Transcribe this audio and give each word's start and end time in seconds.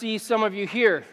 see 0.00 0.16
some 0.16 0.42
of 0.42 0.54
you 0.54 0.66
here. 0.66 1.04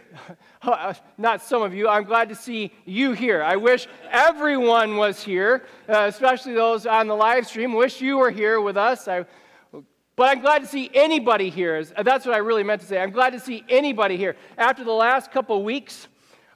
Not 1.18 1.42
some 1.42 1.62
of 1.62 1.74
you, 1.74 1.90
I'm 1.90 2.06
glad 2.06 2.30
to 2.30 2.36
see 2.36 2.72
you 2.86 3.12
here. 3.12 3.44
I 3.44 3.58
wish 3.58 3.86
everyone 4.10 4.96
was 4.96 5.22
here, 5.22 5.66
uh, 5.90 6.06
especially 6.08 6.54
those 6.54 6.86
on 6.86 7.08
the 7.08 7.16
live 7.16 7.46
stream. 7.46 7.74
Wish 7.74 8.00
you 8.00 8.18
were 8.18 8.32
here 8.32 8.62
with 8.62 8.78
us. 8.78 9.10
I, 9.10 9.26
but 10.16 10.30
I'm 10.30 10.40
glad 10.40 10.60
to 10.60 10.68
see 10.68 10.90
anybody 10.94 11.50
here. 11.50 11.84
That's 11.84 12.26
what 12.26 12.34
I 12.34 12.38
really 12.38 12.64
meant 12.64 12.80
to 12.80 12.88
say. 12.88 12.98
I'm 12.98 13.12
glad 13.12 13.32
to 13.32 13.42
see 13.42 13.62
anybody 13.68 14.16
here. 14.16 14.38
After 14.58 14.86
the 14.86 14.94
last 14.94 15.32
couple 15.32 15.62
weeks, 15.64 16.08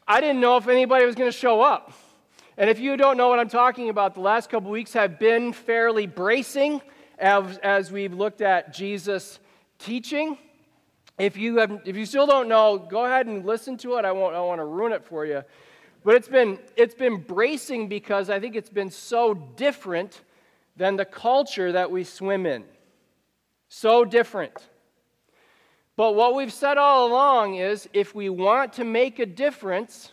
I 0.07 0.21
didn't 0.21 0.39
know 0.39 0.55
if 0.55 0.69
anybody 0.69 1.05
was 1.05 1.15
going 1.15 1.29
to 1.29 1.37
show 1.37 1.61
up. 1.61 1.91
And 2.57 2.69
if 2.69 2.79
you 2.79 2.95
don't 2.95 3.17
know 3.17 3.27
what 3.27 3.39
I'm 3.39 3.49
talking 3.49 3.89
about, 3.89 4.13
the 4.13 4.21
last 4.21 4.49
couple 4.49 4.71
weeks 4.71 4.93
have 4.93 5.19
been 5.19 5.51
fairly 5.51 6.07
bracing 6.07 6.81
as, 7.19 7.57
as 7.57 7.91
we've 7.91 8.13
looked 8.13 8.41
at 8.41 8.73
Jesus' 8.73 9.39
teaching. 9.79 10.37
If 11.21 11.37
you, 11.37 11.57
have, 11.57 11.81
if 11.85 11.95
you 11.95 12.05
still 12.07 12.25
don't 12.25 12.47
know, 12.47 12.79
go 12.79 13.05
ahead 13.05 13.27
and 13.27 13.45
listen 13.45 13.77
to 13.77 13.97
it. 13.97 14.05
I 14.05 14.11
won't 14.11 14.35
I 14.35 14.41
want 14.41 14.59
to 14.59 14.65
ruin 14.65 14.91
it 14.91 15.05
for 15.05 15.25
you. 15.25 15.43
But 16.03 16.15
it's 16.15 16.27
been, 16.27 16.57
it's 16.75 16.95
been 16.95 17.17
bracing 17.17 17.87
because 17.87 18.31
I 18.31 18.39
think 18.39 18.55
it's 18.55 18.71
been 18.71 18.89
so 18.89 19.35
different 19.35 20.21
than 20.75 20.95
the 20.95 21.05
culture 21.05 21.71
that 21.73 21.91
we 21.91 22.03
swim 22.03 22.47
in. 22.47 22.63
So 23.69 24.03
different. 24.03 24.53
But 25.95 26.15
what 26.15 26.33
we've 26.33 26.51
said 26.51 26.79
all 26.79 27.07
along 27.07 27.55
is 27.55 27.87
if 27.93 28.15
we 28.15 28.29
want 28.29 28.73
to 28.73 28.83
make 28.83 29.19
a 29.19 29.25
difference, 29.27 30.11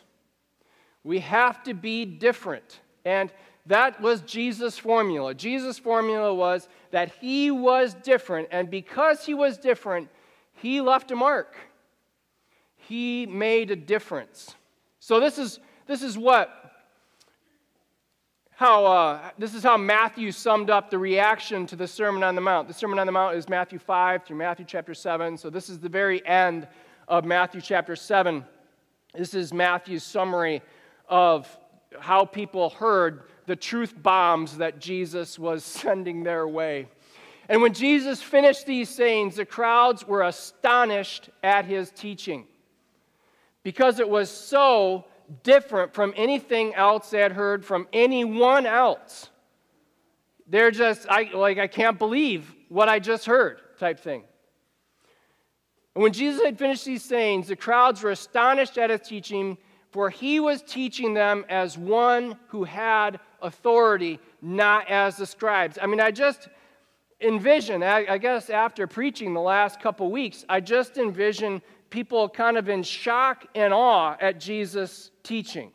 we 1.04 1.20
have 1.20 1.62
to 1.62 1.72
be 1.72 2.04
different. 2.04 2.80
And 3.06 3.32
that 3.64 3.98
was 4.02 4.20
Jesus' 4.20 4.76
formula. 4.76 5.34
Jesus' 5.34 5.78
formula 5.78 6.34
was 6.34 6.68
that 6.90 7.12
he 7.20 7.50
was 7.50 7.94
different, 7.94 8.48
and 8.50 8.68
because 8.70 9.24
he 9.24 9.32
was 9.32 9.56
different, 9.56 10.08
he 10.60 10.80
left 10.80 11.10
a 11.10 11.16
mark. 11.16 11.56
He 12.76 13.26
made 13.26 13.70
a 13.70 13.76
difference. 13.76 14.54
So 15.00 15.20
this 15.20 15.38
is 15.38 15.60
this 15.86 16.02
is 16.02 16.18
what 16.18 16.50
how 18.50 18.84
uh, 18.86 19.30
this 19.38 19.54
is 19.54 19.62
how 19.62 19.76
Matthew 19.76 20.32
summed 20.32 20.68
up 20.68 20.90
the 20.90 20.98
reaction 20.98 21.66
to 21.66 21.76
the 21.76 21.86
Sermon 21.86 22.24
on 22.24 22.34
the 22.34 22.40
Mount. 22.40 22.66
The 22.66 22.74
Sermon 22.74 22.98
on 22.98 23.06
the 23.06 23.12
Mount 23.12 23.36
is 23.36 23.48
Matthew 23.48 23.78
5 23.78 24.24
through 24.24 24.36
Matthew 24.36 24.64
chapter 24.66 24.94
7. 24.94 25.36
So 25.36 25.48
this 25.48 25.68
is 25.68 25.78
the 25.78 25.88
very 25.88 26.26
end 26.26 26.66
of 27.06 27.24
Matthew 27.24 27.60
chapter 27.60 27.94
7. 27.94 28.44
This 29.14 29.34
is 29.34 29.52
Matthew's 29.52 30.02
summary 30.02 30.60
of 31.08 31.48
how 32.00 32.24
people 32.24 32.70
heard 32.70 33.22
the 33.46 33.56
truth 33.56 33.94
bombs 34.02 34.58
that 34.58 34.80
Jesus 34.80 35.38
was 35.38 35.62
sending 35.82 36.24
their 36.24 36.48
way. 36.48 36.88
And 37.48 37.62
when 37.62 37.72
Jesus 37.72 38.22
finished 38.22 38.66
these 38.66 38.88
sayings, 38.88 39.36
the 39.36 39.46
crowds 39.46 40.06
were 40.06 40.22
astonished 40.22 41.30
at 41.42 41.64
his 41.64 41.90
teaching 41.90 42.46
because 43.62 44.00
it 44.00 44.08
was 44.08 44.30
so 44.30 45.06
different 45.42 45.94
from 45.94 46.12
anything 46.16 46.74
else 46.74 47.10
they 47.10 47.20
had 47.20 47.32
heard 47.32 47.64
from 47.64 47.88
anyone 47.92 48.66
else. 48.66 49.30
They're 50.46 50.70
just, 50.70 51.06
I, 51.08 51.30
like, 51.34 51.58
I 51.58 51.66
can't 51.66 51.98
believe 51.98 52.54
what 52.68 52.88
I 52.88 52.98
just 52.98 53.26
heard, 53.26 53.60
type 53.78 54.00
thing. 54.00 54.24
And 55.94 56.02
when 56.02 56.12
Jesus 56.12 56.42
had 56.44 56.58
finished 56.58 56.84
these 56.84 57.02
sayings, 57.02 57.48
the 57.48 57.56
crowds 57.56 58.02
were 58.02 58.10
astonished 58.10 58.78
at 58.78 58.90
his 58.90 59.00
teaching, 59.00 59.58
for 59.90 60.10
he 60.10 60.38
was 60.38 60.62
teaching 60.62 61.12
them 61.12 61.44
as 61.48 61.76
one 61.76 62.38
who 62.48 62.64
had 62.64 63.20
authority, 63.42 64.20
not 64.40 64.88
as 64.88 65.16
the 65.16 65.26
scribes. 65.26 65.78
I 65.80 65.86
mean, 65.86 66.00
I 66.00 66.10
just 66.10 66.48
envision, 67.20 67.82
I 67.82 68.18
guess 68.18 68.50
after 68.50 68.86
preaching 68.86 69.34
the 69.34 69.40
last 69.40 69.80
couple 69.80 70.10
weeks, 70.10 70.44
I 70.48 70.60
just 70.60 70.98
envision 70.98 71.62
people 71.90 72.28
kind 72.28 72.56
of 72.56 72.68
in 72.68 72.82
shock 72.82 73.46
and 73.54 73.72
awe 73.72 74.16
at 74.20 74.38
Jesus' 74.40 75.10
teaching. 75.22 75.72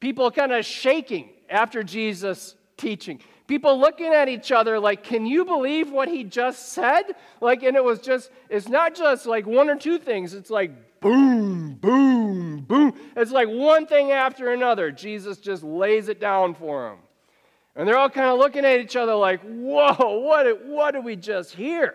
People 0.00 0.30
kind 0.30 0.52
of 0.52 0.64
shaking 0.64 1.30
after 1.48 1.82
Jesus' 1.82 2.54
teaching. 2.76 3.20
People 3.46 3.80
looking 3.80 4.12
at 4.12 4.28
each 4.28 4.52
other 4.52 4.78
like, 4.78 5.02
can 5.02 5.24
you 5.24 5.44
believe 5.44 5.90
what 5.90 6.08
he 6.08 6.22
just 6.22 6.70
said? 6.70 7.14
Like, 7.40 7.62
and 7.62 7.76
it 7.76 7.82
was 7.82 8.00
just, 8.00 8.30
it's 8.50 8.68
not 8.68 8.94
just 8.94 9.24
like 9.24 9.46
one 9.46 9.70
or 9.70 9.76
two 9.76 9.98
things, 9.98 10.34
it's 10.34 10.50
like 10.50 11.00
boom, 11.00 11.74
boom, 11.74 12.60
boom. 12.60 12.92
It's 13.16 13.30
like 13.30 13.48
one 13.48 13.86
thing 13.86 14.12
after 14.12 14.52
another. 14.52 14.90
Jesus 14.90 15.38
just 15.38 15.62
lays 15.62 16.08
it 16.08 16.20
down 16.20 16.54
for 16.54 16.90
them. 16.90 16.98
And 17.78 17.86
they're 17.86 17.96
all 17.96 18.10
kind 18.10 18.26
of 18.26 18.38
looking 18.38 18.64
at 18.64 18.80
each 18.80 18.96
other 18.96 19.14
like, 19.14 19.40
whoa, 19.42 20.18
what 20.18 20.42
did, 20.42 20.68
what 20.68 20.90
did 20.90 21.04
we 21.04 21.16
just 21.16 21.54
hear? 21.54 21.94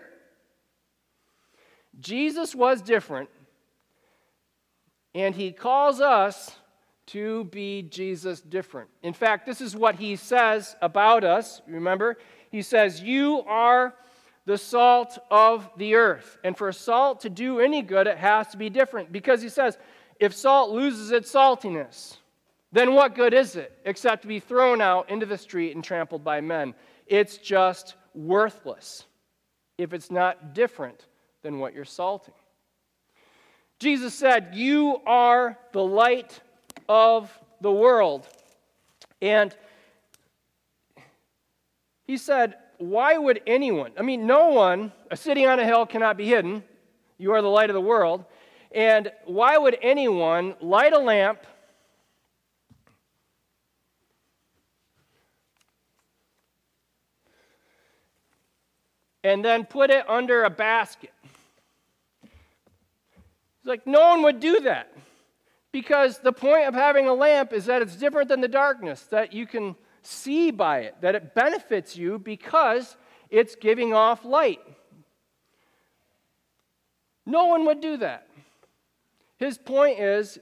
Jesus 2.00 2.54
was 2.54 2.82
different, 2.82 3.28
and 5.14 5.34
he 5.34 5.52
calls 5.52 6.00
us 6.00 6.56
to 7.06 7.44
be 7.44 7.82
Jesus 7.82 8.40
different. 8.40 8.88
In 9.02 9.12
fact, 9.12 9.46
this 9.46 9.60
is 9.60 9.76
what 9.76 9.94
he 9.94 10.16
says 10.16 10.74
about 10.80 11.22
us. 11.22 11.60
Remember? 11.68 12.16
He 12.50 12.62
says, 12.62 13.00
You 13.00 13.42
are 13.46 13.94
the 14.46 14.58
salt 14.58 15.18
of 15.30 15.68
the 15.76 15.94
earth. 15.94 16.38
And 16.44 16.56
for 16.56 16.72
salt 16.72 17.20
to 17.20 17.30
do 17.30 17.60
any 17.60 17.82
good, 17.82 18.06
it 18.06 18.18
has 18.18 18.48
to 18.48 18.56
be 18.56 18.70
different. 18.70 19.12
Because 19.12 19.42
he 19.42 19.48
says, 19.48 19.78
if 20.20 20.34
salt 20.34 20.70
loses 20.70 21.10
its 21.10 21.32
saltiness, 21.32 22.16
then 22.74 22.92
what 22.92 23.14
good 23.14 23.32
is 23.32 23.54
it 23.54 23.78
except 23.84 24.22
to 24.22 24.28
be 24.28 24.40
thrown 24.40 24.80
out 24.80 25.08
into 25.08 25.26
the 25.26 25.38
street 25.38 25.76
and 25.76 25.84
trampled 25.84 26.24
by 26.24 26.40
men? 26.40 26.74
It's 27.06 27.36
just 27.36 27.94
worthless 28.16 29.04
if 29.78 29.92
it's 29.92 30.10
not 30.10 30.54
different 30.54 31.06
than 31.42 31.60
what 31.60 31.72
you're 31.72 31.84
salting. 31.84 32.34
Jesus 33.78 34.12
said, 34.12 34.54
You 34.54 35.00
are 35.06 35.56
the 35.70 35.84
light 35.84 36.40
of 36.88 37.30
the 37.60 37.70
world. 37.70 38.26
And 39.22 39.54
he 42.08 42.16
said, 42.16 42.54
Why 42.78 43.16
would 43.16 43.40
anyone? 43.46 43.92
I 43.96 44.02
mean, 44.02 44.26
no 44.26 44.48
one, 44.48 44.90
a 45.12 45.16
city 45.16 45.46
on 45.46 45.60
a 45.60 45.64
hill 45.64 45.86
cannot 45.86 46.16
be 46.16 46.26
hidden. 46.26 46.64
You 47.18 47.34
are 47.34 47.42
the 47.42 47.46
light 47.46 47.70
of 47.70 47.74
the 47.74 47.80
world. 47.80 48.24
And 48.72 49.12
why 49.26 49.56
would 49.56 49.78
anyone 49.80 50.56
light 50.60 50.92
a 50.92 50.98
lamp 50.98 51.46
and 59.24 59.44
then 59.44 59.64
put 59.64 59.90
it 59.90 60.08
under 60.08 60.44
a 60.44 60.50
basket. 60.50 61.12
It's 62.22 63.66
like 63.66 63.86
no 63.86 64.10
one 64.10 64.22
would 64.22 64.38
do 64.38 64.60
that 64.60 64.92
because 65.72 66.18
the 66.18 66.32
point 66.32 66.68
of 66.68 66.74
having 66.74 67.08
a 67.08 67.14
lamp 67.14 67.52
is 67.52 67.64
that 67.64 67.82
it's 67.82 67.96
different 67.96 68.28
than 68.28 68.42
the 68.42 68.48
darkness, 68.48 69.02
that 69.04 69.32
you 69.32 69.46
can 69.46 69.74
see 70.02 70.50
by 70.50 70.80
it, 70.80 70.94
that 71.00 71.14
it 71.14 71.34
benefits 71.34 71.96
you 71.96 72.18
because 72.18 72.96
it's 73.30 73.56
giving 73.56 73.94
off 73.94 74.24
light. 74.24 74.60
No 77.24 77.46
one 77.46 77.64
would 77.64 77.80
do 77.80 77.96
that. 77.96 78.28
His 79.38 79.56
point 79.56 79.98
is 79.98 80.38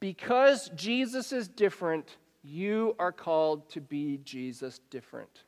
because 0.00 0.68
Jesus 0.74 1.32
is 1.32 1.46
different, 1.46 2.16
you 2.42 2.96
are 2.98 3.12
called 3.12 3.70
to 3.70 3.80
be 3.80 4.18
Jesus 4.24 4.80
different. 4.90 5.44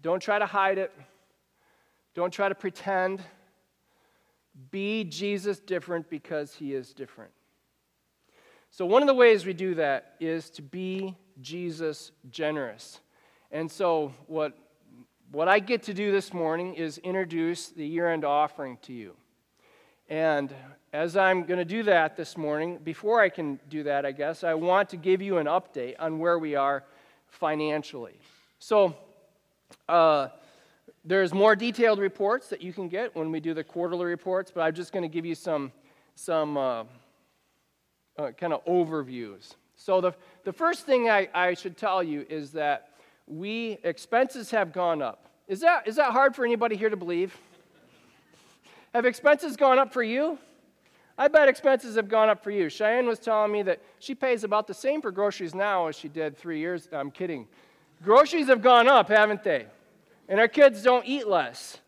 Don't 0.00 0.20
try 0.20 0.38
to 0.38 0.46
hide 0.46 0.78
it. 0.78 0.92
Don't 2.14 2.32
try 2.32 2.48
to 2.48 2.54
pretend. 2.54 3.20
Be 4.70 5.04
Jesus 5.04 5.58
different 5.60 6.08
because 6.10 6.54
he 6.54 6.74
is 6.74 6.92
different. 6.92 7.30
So, 8.70 8.84
one 8.86 9.02
of 9.02 9.08
the 9.08 9.14
ways 9.14 9.46
we 9.46 9.54
do 9.54 9.74
that 9.76 10.14
is 10.20 10.50
to 10.50 10.62
be 10.62 11.16
Jesus 11.40 12.12
generous. 12.30 13.00
And 13.50 13.70
so, 13.70 14.12
what, 14.26 14.56
what 15.30 15.48
I 15.48 15.58
get 15.58 15.84
to 15.84 15.94
do 15.94 16.12
this 16.12 16.32
morning 16.32 16.74
is 16.74 16.98
introduce 16.98 17.68
the 17.68 17.86
year 17.86 18.10
end 18.10 18.24
offering 18.24 18.78
to 18.82 18.92
you. 18.92 19.14
And 20.08 20.54
as 20.92 21.16
I'm 21.16 21.44
going 21.44 21.58
to 21.58 21.64
do 21.64 21.82
that 21.84 22.16
this 22.16 22.36
morning, 22.36 22.78
before 22.82 23.20
I 23.20 23.28
can 23.28 23.60
do 23.68 23.82
that, 23.84 24.06
I 24.06 24.12
guess, 24.12 24.42
I 24.42 24.54
want 24.54 24.88
to 24.90 24.96
give 24.96 25.20
you 25.20 25.38
an 25.38 25.46
update 25.46 25.96
on 25.98 26.18
where 26.18 26.38
we 26.38 26.54
are 26.54 26.84
financially. 27.26 28.18
So, 28.58 28.96
uh, 29.88 30.28
there's 31.04 31.32
more 31.32 31.56
detailed 31.56 31.98
reports 31.98 32.48
that 32.48 32.60
you 32.60 32.72
can 32.72 32.88
get 32.88 33.14
when 33.16 33.32
we 33.32 33.40
do 33.40 33.54
the 33.54 33.64
quarterly 33.64 34.04
reports, 34.04 34.50
but 34.54 34.60
I'm 34.60 34.74
just 34.74 34.92
going 34.92 35.02
to 35.02 35.08
give 35.08 35.24
you 35.24 35.34
some, 35.34 35.72
some 36.14 36.56
uh, 36.56 36.84
uh, 38.18 38.32
kind 38.32 38.52
of 38.52 38.64
overviews. 38.66 39.54
So, 39.76 40.00
the, 40.00 40.14
the 40.44 40.52
first 40.52 40.84
thing 40.84 41.08
I, 41.08 41.28
I 41.32 41.54
should 41.54 41.76
tell 41.76 42.02
you 42.02 42.26
is 42.28 42.50
that 42.52 42.90
we 43.26 43.78
expenses 43.84 44.50
have 44.50 44.72
gone 44.72 45.02
up. 45.02 45.30
Is 45.46 45.60
that, 45.60 45.86
is 45.86 45.96
that 45.96 46.12
hard 46.12 46.34
for 46.34 46.44
anybody 46.44 46.76
here 46.76 46.90
to 46.90 46.96
believe? 46.96 47.36
have 48.94 49.06
expenses 49.06 49.56
gone 49.56 49.78
up 49.78 49.92
for 49.92 50.02
you? 50.02 50.38
I 51.16 51.28
bet 51.28 51.48
expenses 51.48 51.96
have 51.96 52.08
gone 52.08 52.28
up 52.28 52.44
for 52.44 52.50
you. 52.50 52.68
Cheyenne 52.68 53.06
was 53.06 53.18
telling 53.18 53.50
me 53.50 53.62
that 53.62 53.80
she 53.98 54.14
pays 54.14 54.44
about 54.44 54.66
the 54.66 54.74
same 54.74 55.02
for 55.02 55.10
groceries 55.10 55.54
now 55.54 55.86
as 55.86 55.96
she 55.96 56.08
did 56.08 56.36
three 56.36 56.58
years. 56.58 56.88
I'm 56.92 57.10
kidding. 57.10 57.48
Groceries 58.02 58.46
have 58.46 58.62
gone 58.62 58.88
up, 58.88 59.08
haven't 59.08 59.42
they? 59.42 59.66
And 60.28 60.38
our 60.38 60.48
kids 60.48 60.82
don't 60.82 61.04
eat 61.06 61.26
less. 61.26 61.78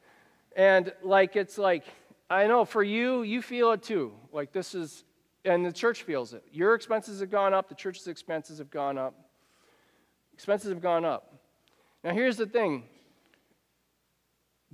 And 0.57 0.93
like, 1.03 1.37
it's 1.37 1.59
like, 1.59 1.85
I 2.29 2.47
know 2.47 2.65
for 2.65 2.83
you, 2.83 3.23
you 3.23 3.43
feel 3.43 3.73
it 3.73 3.83
too. 3.83 4.12
Like, 4.33 4.53
this 4.53 4.75
is, 4.75 5.05
and 5.45 5.65
the 5.65 5.73
church 5.73 6.03
feels 6.03 6.33
it. 6.33 6.45
Your 6.53 6.75
expenses 6.75 7.21
have 7.21 7.31
gone 7.31 7.55
up, 7.55 7.69
the 7.69 7.75
church's 7.75 8.07
expenses 8.07 8.59
have 8.59 8.71
gone 8.71 8.99
up. 8.99 9.15
Expenses 10.33 10.71
have 10.71 10.81
gone 10.81 11.05
up. 11.05 11.35
Now, 12.03 12.12
here's 12.12 12.37
the 12.37 12.47
thing 12.47 12.85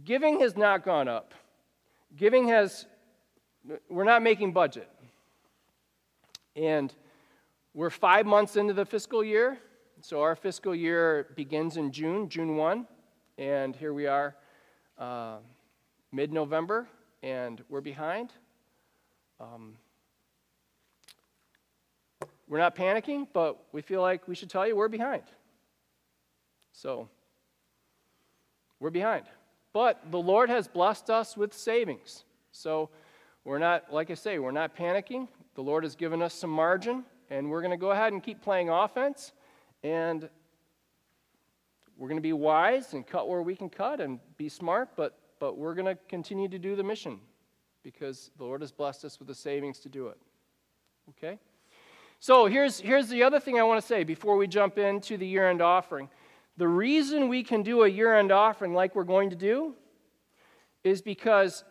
giving 0.05 0.41
has 0.41 0.57
not 0.57 0.85
gone 0.85 1.09
up. 1.09 1.35
Giving 2.17 2.49
has, 2.49 2.87
we're 3.89 4.05
not 4.05 4.23
making 4.23 4.53
budget. 4.53 4.89
And 6.55 6.93
we're 7.75 7.91
five 7.91 8.25
months 8.25 8.57
into 8.57 8.73
the 8.73 8.87
fiscal 8.87 9.23
year. 9.23 9.59
So 10.07 10.23
our 10.23 10.37
fiscal 10.37 10.73
year 10.73 11.27
begins 11.35 11.77
in 11.77 11.91
June, 11.91 12.29
June 12.29 12.55
1. 12.55 12.87
And 13.39 13.75
here 13.75 13.93
we 13.93 14.07
are, 14.07 14.37
uh, 14.97 15.39
mid 16.13 16.33
November, 16.33 16.87
and 17.25 17.61
we're 17.69 17.81
behind. 17.81 18.33
Um, 19.41 19.77
we're 22.47 22.61
not 22.61 22.77
panicking, 22.77 23.27
but 23.33 23.61
we 23.73 23.83
feel 23.83 24.01
like 24.01 24.29
we 24.29 24.37
should 24.37 24.49
tell 24.49 24.65
you 24.65 24.77
we're 24.77 24.87
behind. 24.87 25.25
So, 26.71 27.09
we're 28.79 28.91
behind. 28.91 29.25
But 29.73 30.13
the 30.13 30.21
Lord 30.21 30.49
has 30.51 30.69
blessed 30.69 31.11
us 31.11 31.37
with 31.37 31.53
savings. 31.53 32.23
So, 32.53 32.91
we're 33.43 33.59
not, 33.59 33.93
like 33.93 34.13
I 34.13 34.15
say, 34.15 34.39
we're 34.39 34.53
not 34.53 34.77
panicking. 34.77 35.27
The 35.57 35.63
Lord 35.63 35.83
has 35.83 35.97
given 35.97 36.23
us 36.23 36.33
some 36.33 36.51
margin, 36.51 37.05
and 37.29 37.51
we're 37.51 37.61
going 37.61 37.73
to 37.73 37.77
go 37.77 37.91
ahead 37.91 38.13
and 38.13 38.23
keep 38.23 38.41
playing 38.41 38.69
offense. 38.69 39.33
And 39.87 40.29
we're 41.97 42.09
going 42.09 42.19
to 42.19 42.23
be 42.23 42.33
wise 42.33 42.93
and 42.93 43.07
cut 43.07 43.29
where 43.29 43.41
we 43.41 43.55
can 43.55 43.71
cut 43.71 44.01
and 44.01 44.19
be 44.37 44.49
smart, 44.49 44.89
but, 44.97 45.17
but 45.39 45.57
we're 45.57 45.75
going 45.75 45.87
to 45.87 45.97
continue 46.09 46.49
to 46.49 46.59
do 46.59 46.75
the 46.75 46.83
mission 46.83 47.21
because 47.85 48.33
the 48.37 48.43
Lord 48.43 48.63
has 48.63 48.73
blessed 48.73 49.05
us 49.05 49.21
with 49.21 49.29
the 49.29 49.35
savings 49.35 49.79
to 49.79 49.89
do 49.89 50.09
it. 50.09 50.19
Okay? 51.11 51.39
So 52.19 52.47
here's, 52.47 52.81
here's 52.81 53.07
the 53.09 53.23
other 53.23 53.39
thing 53.39 53.61
I 53.61 53.63
want 53.63 53.81
to 53.81 53.87
say 53.87 54.03
before 54.03 54.37
we 54.37 54.49
jump 54.49 54.77
into 54.77 55.17
the 55.17 55.27
year 55.27 55.49
end 55.49 55.63
offering. 55.63 56.09
The 56.57 56.67
reason 56.67 57.29
we 57.29 57.45
can 57.45 57.63
do 57.63 57.85
a 57.85 57.89
year 57.89 58.17
end 58.17 58.33
offering 58.33 58.75
like 58.75 58.97
we're 58.97 59.05
going 59.05 59.31
to 59.31 59.37
do 59.37 59.77
is 60.83 61.01
because 61.01 61.63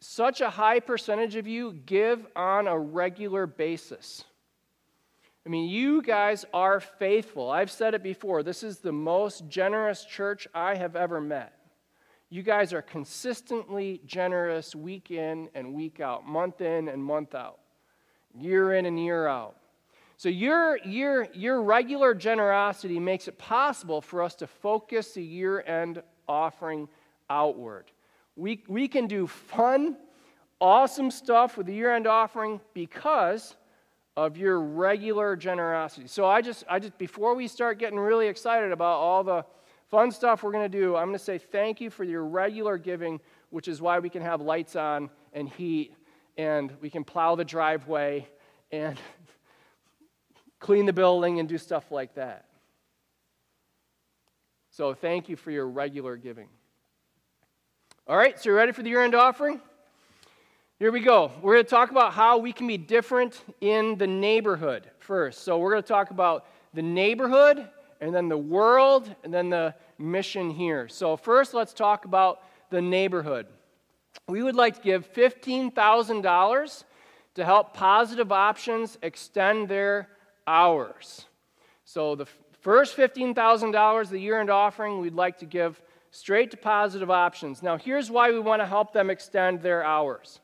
such 0.00 0.40
a 0.40 0.48
high 0.48 0.80
percentage 0.80 1.36
of 1.36 1.46
you 1.46 1.74
give 1.84 2.26
on 2.34 2.68
a 2.68 2.78
regular 2.78 3.46
basis. 3.46 4.24
I 5.46 5.50
mean, 5.50 5.68
you 5.68 6.00
guys 6.00 6.46
are 6.54 6.80
faithful. 6.80 7.50
I've 7.50 7.70
said 7.70 7.92
it 7.92 8.02
before. 8.02 8.42
This 8.42 8.62
is 8.62 8.78
the 8.78 8.92
most 8.92 9.46
generous 9.48 10.04
church 10.04 10.48
I 10.54 10.74
have 10.74 10.96
ever 10.96 11.20
met. 11.20 11.52
You 12.30 12.42
guys 12.42 12.72
are 12.72 12.80
consistently 12.80 14.00
generous 14.06 14.74
week 14.74 15.10
in 15.10 15.50
and 15.54 15.74
week 15.74 16.00
out, 16.00 16.26
month 16.26 16.62
in 16.62 16.88
and 16.88 17.04
month 17.04 17.34
out, 17.34 17.58
year 18.34 18.72
in 18.72 18.86
and 18.86 18.98
year 18.98 19.26
out. 19.26 19.56
So, 20.16 20.28
your, 20.30 20.78
your, 20.78 21.28
your 21.34 21.62
regular 21.62 22.14
generosity 22.14 22.98
makes 22.98 23.28
it 23.28 23.36
possible 23.36 24.00
for 24.00 24.22
us 24.22 24.34
to 24.36 24.46
focus 24.46 25.12
the 25.12 25.22
year 25.22 25.62
end 25.66 26.02
offering 26.26 26.88
outward. 27.28 27.90
We, 28.36 28.62
we 28.66 28.88
can 28.88 29.06
do 29.06 29.26
fun, 29.26 29.96
awesome 30.60 31.10
stuff 31.10 31.58
with 31.58 31.66
the 31.66 31.74
year 31.74 31.94
end 31.94 32.06
offering 32.06 32.60
because 32.72 33.54
of 34.16 34.36
your 34.36 34.60
regular 34.60 35.36
generosity. 35.36 36.06
So 36.06 36.26
I 36.26 36.40
just 36.40 36.64
I 36.68 36.78
just 36.78 36.96
before 36.98 37.34
we 37.34 37.48
start 37.48 37.78
getting 37.78 37.98
really 37.98 38.28
excited 38.28 38.72
about 38.72 38.98
all 38.98 39.24
the 39.24 39.44
fun 39.90 40.10
stuff 40.10 40.42
we're 40.42 40.52
going 40.52 40.70
to 40.70 40.78
do, 40.78 40.96
I'm 40.96 41.06
going 41.06 41.18
to 41.18 41.24
say 41.24 41.38
thank 41.38 41.80
you 41.80 41.90
for 41.90 42.04
your 42.04 42.24
regular 42.24 42.78
giving, 42.78 43.20
which 43.50 43.68
is 43.68 43.80
why 43.80 43.98
we 43.98 44.08
can 44.08 44.22
have 44.22 44.40
lights 44.40 44.76
on 44.76 45.10
and 45.32 45.48
heat 45.48 45.94
and 46.36 46.72
we 46.80 46.90
can 46.90 47.04
plow 47.04 47.34
the 47.34 47.44
driveway 47.44 48.26
and 48.70 48.98
clean 50.58 50.86
the 50.86 50.92
building 50.92 51.40
and 51.40 51.48
do 51.48 51.58
stuff 51.58 51.90
like 51.90 52.14
that. 52.14 52.46
So 54.70 54.94
thank 54.94 55.28
you 55.28 55.36
for 55.36 55.50
your 55.50 55.68
regular 55.68 56.16
giving. 56.16 56.48
All 58.06 58.16
right, 58.16 58.38
so 58.38 58.50
you 58.50 58.56
ready 58.56 58.72
for 58.72 58.82
the 58.82 58.90
year 58.90 59.02
end 59.02 59.14
offering? 59.14 59.60
Here 60.84 60.92
we 60.92 61.00
go. 61.00 61.32
We're 61.40 61.54
going 61.54 61.64
to 61.64 61.70
talk 61.70 61.90
about 61.90 62.12
how 62.12 62.36
we 62.36 62.52
can 62.52 62.66
be 62.66 62.76
different 62.76 63.42
in 63.62 63.96
the 63.96 64.06
neighborhood 64.06 64.90
first. 64.98 65.42
So, 65.42 65.56
we're 65.56 65.70
going 65.70 65.82
to 65.82 65.88
talk 65.88 66.10
about 66.10 66.44
the 66.74 66.82
neighborhood, 66.82 67.66
and 68.02 68.14
then 68.14 68.28
the 68.28 68.36
world, 68.36 69.08
and 69.24 69.32
then 69.32 69.48
the 69.48 69.74
mission 69.96 70.50
here. 70.50 70.86
So, 70.88 71.16
first, 71.16 71.54
let's 71.54 71.72
talk 71.72 72.04
about 72.04 72.42
the 72.68 72.82
neighborhood. 72.82 73.46
We 74.28 74.42
would 74.42 74.56
like 74.56 74.74
to 74.74 74.82
give 74.82 75.10
$15,000 75.14 76.84
to 77.36 77.44
help 77.46 77.72
Positive 77.72 78.30
Options 78.30 78.98
extend 79.00 79.70
their 79.70 80.10
hours. 80.46 81.24
So, 81.86 82.14
the 82.14 82.26
first 82.60 82.94
$15,000, 82.94 84.10
the 84.10 84.18
year 84.18 84.38
end 84.38 84.50
offering, 84.50 85.00
we'd 85.00 85.14
like 85.14 85.38
to 85.38 85.46
give 85.46 85.80
straight 86.10 86.50
to 86.50 86.58
Positive 86.58 87.10
Options. 87.10 87.62
Now, 87.62 87.78
here's 87.78 88.10
why 88.10 88.32
we 88.32 88.38
want 88.38 88.60
to 88.60 88.66
help 88.66 88.92
them 88.92 89.08
extend 89.08 89.62
their 89.62 89.82
hours. 89.82 90.40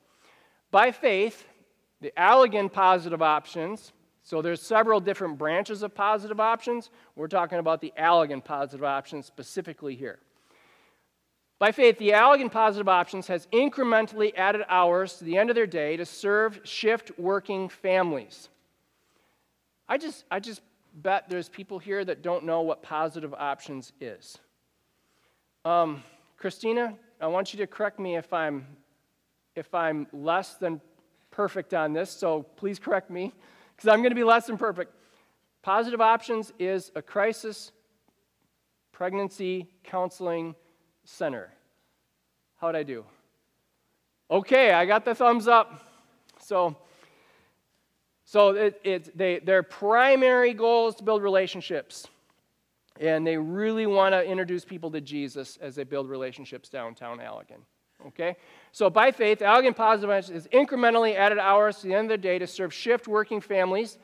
By 0.71 0.93
faith, 0.93 1.47
the 2.01 2.13
Allegan 2.17 2.73
positive 2.73 3.23
options, 3.23 3.93
so 4.23 4.41
there's 4.41 4.63
several 4.63 5.01
different 5.01 5.39
branches 5.39 5.83
of 5.83 5.95
positive 5.95 6.41
options. 6.41 6.91
We're 7.17 7.29
talking 7.29 7.59
about 7.59 7.81
the 7.81 7.93
Allegan 7.99 8.45
positive 8.45 8.85
options 8.85 9.27
specifically 9.27 9.95
here. 9.95 10.19
By 11.59 11.73
faith, 11.73 11.99
the 11.99 12.11
Allegan 12.11 12.51
positive 12.51 12.89
options 12.89 13.27
has 13.27 13.47
incrementally 13.53 14.33
added 14.37 14.63
hours 14.69 15.19
to 15.19 15.25
the 15.25 15.37
end 15.37 15.51
of 15.51 15.57
their 15.57 15.67
day 15.67 15.97
to 15.97 16.07
serve 16.07 16.61
shift 16.65 17.11
working 17.19 17.69
families. 17.69 18.49
I 19.89 19.99
just, 19.99 20.25
I 20.31 20.41
just 20.41 20.63
bet 20.95 21.29
there's 21.29 21.49
people 21.49 21.79
here 21.79 22.05
that 22.05 22.23
don't 22.23 22.45
know 22.45 22.63
what 22.63 22.83
positive 22.83 23.35
options 23.35 23.93
is. 24.01 24.39
Um, 25.65 26.03
Christina, 26.39 26.95
I 27.21 27.27
want 27.27 27.53
you 27.53 27.59
to 27.59 27.67
correct 27.67 27.99
me 27.99 28.17
if 28.17 28.33
I'm 28.33 28.67
if 29.61 29.75
I'm 29.75 30.07
less 30.13 30.55
than 30.55 30.81
perfect 31.31 31.75
on 31.75 31.93
this, 31.93 32.11
so 32.11 32.43
please 32.57 32.79
correct 32.79 33.11
me, 33.11 33.33
because 33.77 33.89
I'm 33.89 34.01
going 34.01 34.11
to 34.11 34.17
be 34.17 34.25
less 34.25 34.47
than 34.47 34.57
perfect. 34.57 34.95
Positive 35.61 36.01
Options 36.01 36.53
is 36.59 36.91
a 36.95 37.03
crisis 37.03 37.71
pregnancy 38.91 39.69
counseling 39.85 40.55
center. 41.05 41.53
How'd 42.57 42.75
I 42.75 42.83
do? 42.83 43.05
Okay, 44.31 44.73
I 44.73 44.87
got 44.87 45.05
the 45.05 45.15
thumbs 45.15 45.47
up. 45.47 45.87
So, 46.39 46.77
so 48.25 48.51
it, 48.51 48.81
it, 48.83 49.17
they, 49.17 49.41
their 49.41 49.63
primary 49.63 50.55
goal 50.55 50.89
is 50.89 50.95
to 50.97 51.05
build 51.05 51.23
relationships. 51.23 52.09
And 52.99 53.27
they 53.27 53.37
really 53.37 53.87
want 53.87 54.15
to 54.15 54.25
introduce 54.25 54.65
people 54.65 54.91
to 54.93 55.01
Jesus 55.01 55.59
as 55.61 55.75
they 55.75 55.85
build 55.85 56.09
relationships 56.09 56.71
downtown 56.71 57.19
Allegan. 57.19 57.61
Okay? 58.09 58.37
So 58.73 58.89
by 58.91 59.11
faith, 59.11 59.41
Allegan 59.41 59.75
Positive 59.75 60.31
is 60.31 60.47
incrementally 60.49 61.17
added 61.17 61.39
hours 61.39 61.79
to 61.79 61.89
the 61.89 61.95
end 61.95 62.11
of 62.11 62.21
the 62.21 62.23
day 62.23 62.39
to 62.39 62.47
serve 62.47 62.73
shift 62.73 63.09
working 63.09 63.41
families. 63.41 63.99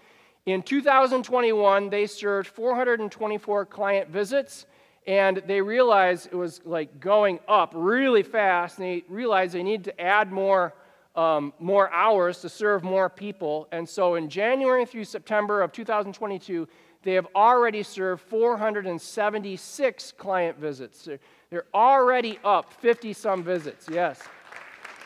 In 0.46 0.62
2021, 0.62 1.90
they 1.90 2.06
served 2.06 2.48
424 2.48 3.66
client 3.66 4.10
visits, 4.10 4.66
and 5.06 5.42
they 5.46 5.60
realized 5.60 6.28
it 6.30 6.36
was 6.36 6.60
like 6.64 7.00
going 7.00 7.40
up 7.48 7.72
really 7.74 8.22
fast, 8.22 8.78
and 8.78 8.86
they 8.86 9.04
realized 9.08 9.54
they 9.54 9.62
needed 9.62 9.84
to 9.84 10.00
add 10.00 10.30
more, 10.30 10.74
um, 11.14 11.52
more 11.58 11.92
hours 11.92 12.40
to 12.42 12.48
serve 12.48 12.84
more 12.84 13.10
people. 13.10 13.68
And 13.72 13.88
so 13.88 14.14
in 14.14 14.28
January 14.28 14.84
through 14.84 15.04
September 15.04 15.62
of 15.62 15.72
2022, 15.72 16.68
they 17.02 17.14
have 17.14 17.26
already 17.36 17.82
served 17.84 18.22
476 18.22 20.12
client 20.12 20.58
visits. 20.58 21.08
They're 21.56 21.64
already 21.72 22.38
up 22.44 22.70
50 22.70 23.14
some 23.14 23.42
visits, 23.42 23.88
yes. 23.90 24.20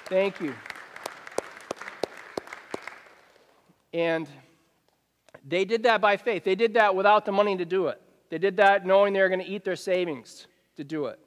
Thank 0.07 0.40
you. 0.40 0.52
And 3.95 4.28
they 5.47 5.64
did 5.64 5.85
that 5.85 6.00
by 6.00 6.16
faith. 6.16 6.42
They 6.42 6.57
did 6.57 6.75
that 6.75 6.97
without 6.97 7.25
the 7.25 7.30
money 7.30 7.57
to 7.57 7.64
do 7.64 7.87
it. 7.87 8.02
They 8.30 8.38
did 8.38 8.57
that 8.57 8.85
knowing 8.85 9.12
they 9.12 9.21
were 9.21 9.28
going 9.28 9.45
to 9.45 9.47
eat 9.47 9.64
their 9.64 9.76
savings 9.76 10.49
to 10.75 10.83
do 10.83 11.07
it. 11.07 11.21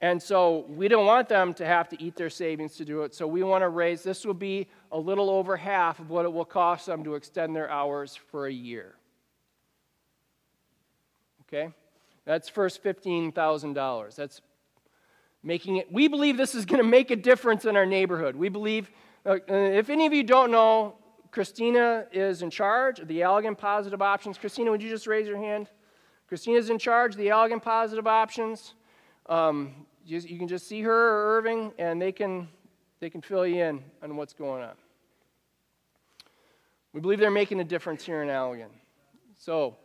And 0.00 0.20
so 0.20 0.66
we 0.70 0.88
don't 0.88 1.06
want 1.06 1.28
them 1.28 1.54
to 1.54 1.64
have 1.64 1.88
to 1.90 2.02
eat 2.02 2.16
their 2.16 2.28
savings 2.28 2.74
to 2.78 2.84
do 2.84 3.02
it. 3.02 3.14
So 3.14 3.28
we 3.28 3.44
want 3.44 3.62
to 3.62 3.68
raise 3.68 4.02
this 4.02 4.24
will 4.24 4.34
be 4.34 4.66
a 4.90 4.98
little 4.98 5.30
over 5.30 5.56
half 5.56 6.00
of 6.00 6.10
what 6.10 6.24
it 6.24 6.32
will 6.32 6.44
cost 6.44 6.86
them 6.86 7.04
to 7.04 7.14
extend 7.14 7.54
their 7.54 7.70
hours 7.70 8.16
for 8.16 8.48
a 8.48 8.52
year. 8.52 8.96
Okay? 11.42 11.72
That's 12.26 12.48
first 12.48 12.82
$15,000. 12.82 14.14
That's 14.16 14.42
making 15.42 15.76
it. 15.76 15.90
We 15.90 16.08
believe 16.08 16.36
this 16.36 16.54
is 16.54 16.66
going 16.66 16.82
to 16.82 16.88
make 16.88 17.10
a 17.10 17.16
difference 17.16 17.64
in 17.64 17.76
our 17.76 17.86
neighborhood. 17.86 18.34
We 18.34 18.48
believe, 18.48 18.90
uh, 19.24 19.38
if 19.48 19.88
any 19.88 20.06
of 20.06 20.12
you 20.12 20.24
don't 20.24 20.50
know, 20.50 20.96
Christina 21.30 22.06
is 22.12 22.42
in 22.42 22.50
charge 22.50 22.98
of 22.98 23.08
the 23.08 23.20
Allegan 23.20 23.56
Positive 23.56 24.02
Options. 24.02 24.38
Christina, 24.38 24.70
would 24.70 24.82
you 24.82 24.90
just 24.90 25.06
raise 25.06 25.26
your 25.26 25.38
hand? 25.38 25.70
Christina's 26.26 26.68
in 26.68 26.78
charge 26.78 27.12
of 27.12 27.18
the 27.18 27.28
Allegan 27.28 27.62
Positive 27.62 28.06
Options. 28.06 28.74
Um, 29.26 29.86
just, 30.04 30.28
you 30.28 30.38
can 30.38 30.48
just 30.48 30.66
see 30.68 30.82
her 30.82 30.92
or 30.92 31.36
Irving, 31.36 31.72
and 31.78 32.02
they 32.02 32.10
can, 32.10 32.48
they 33.00 33.08
can 33.08 33.20
fill 33.20 33.46
you 33.46 33.62
in 33.62 33.84
on 34.02 34.16
what's 34.16 34.32
going 34.32 34.62
on. 34.62 34.74
We 36.92 37.00
believe 37.00 37.20
they're 37.20 37.30
making 37.30 37.60
a 37.60 37.64
difference 37.64 38.04
here 38.04 38.22
in 38.22 38.28
Allegan. 38.28 38.70
So, 39.38 39.76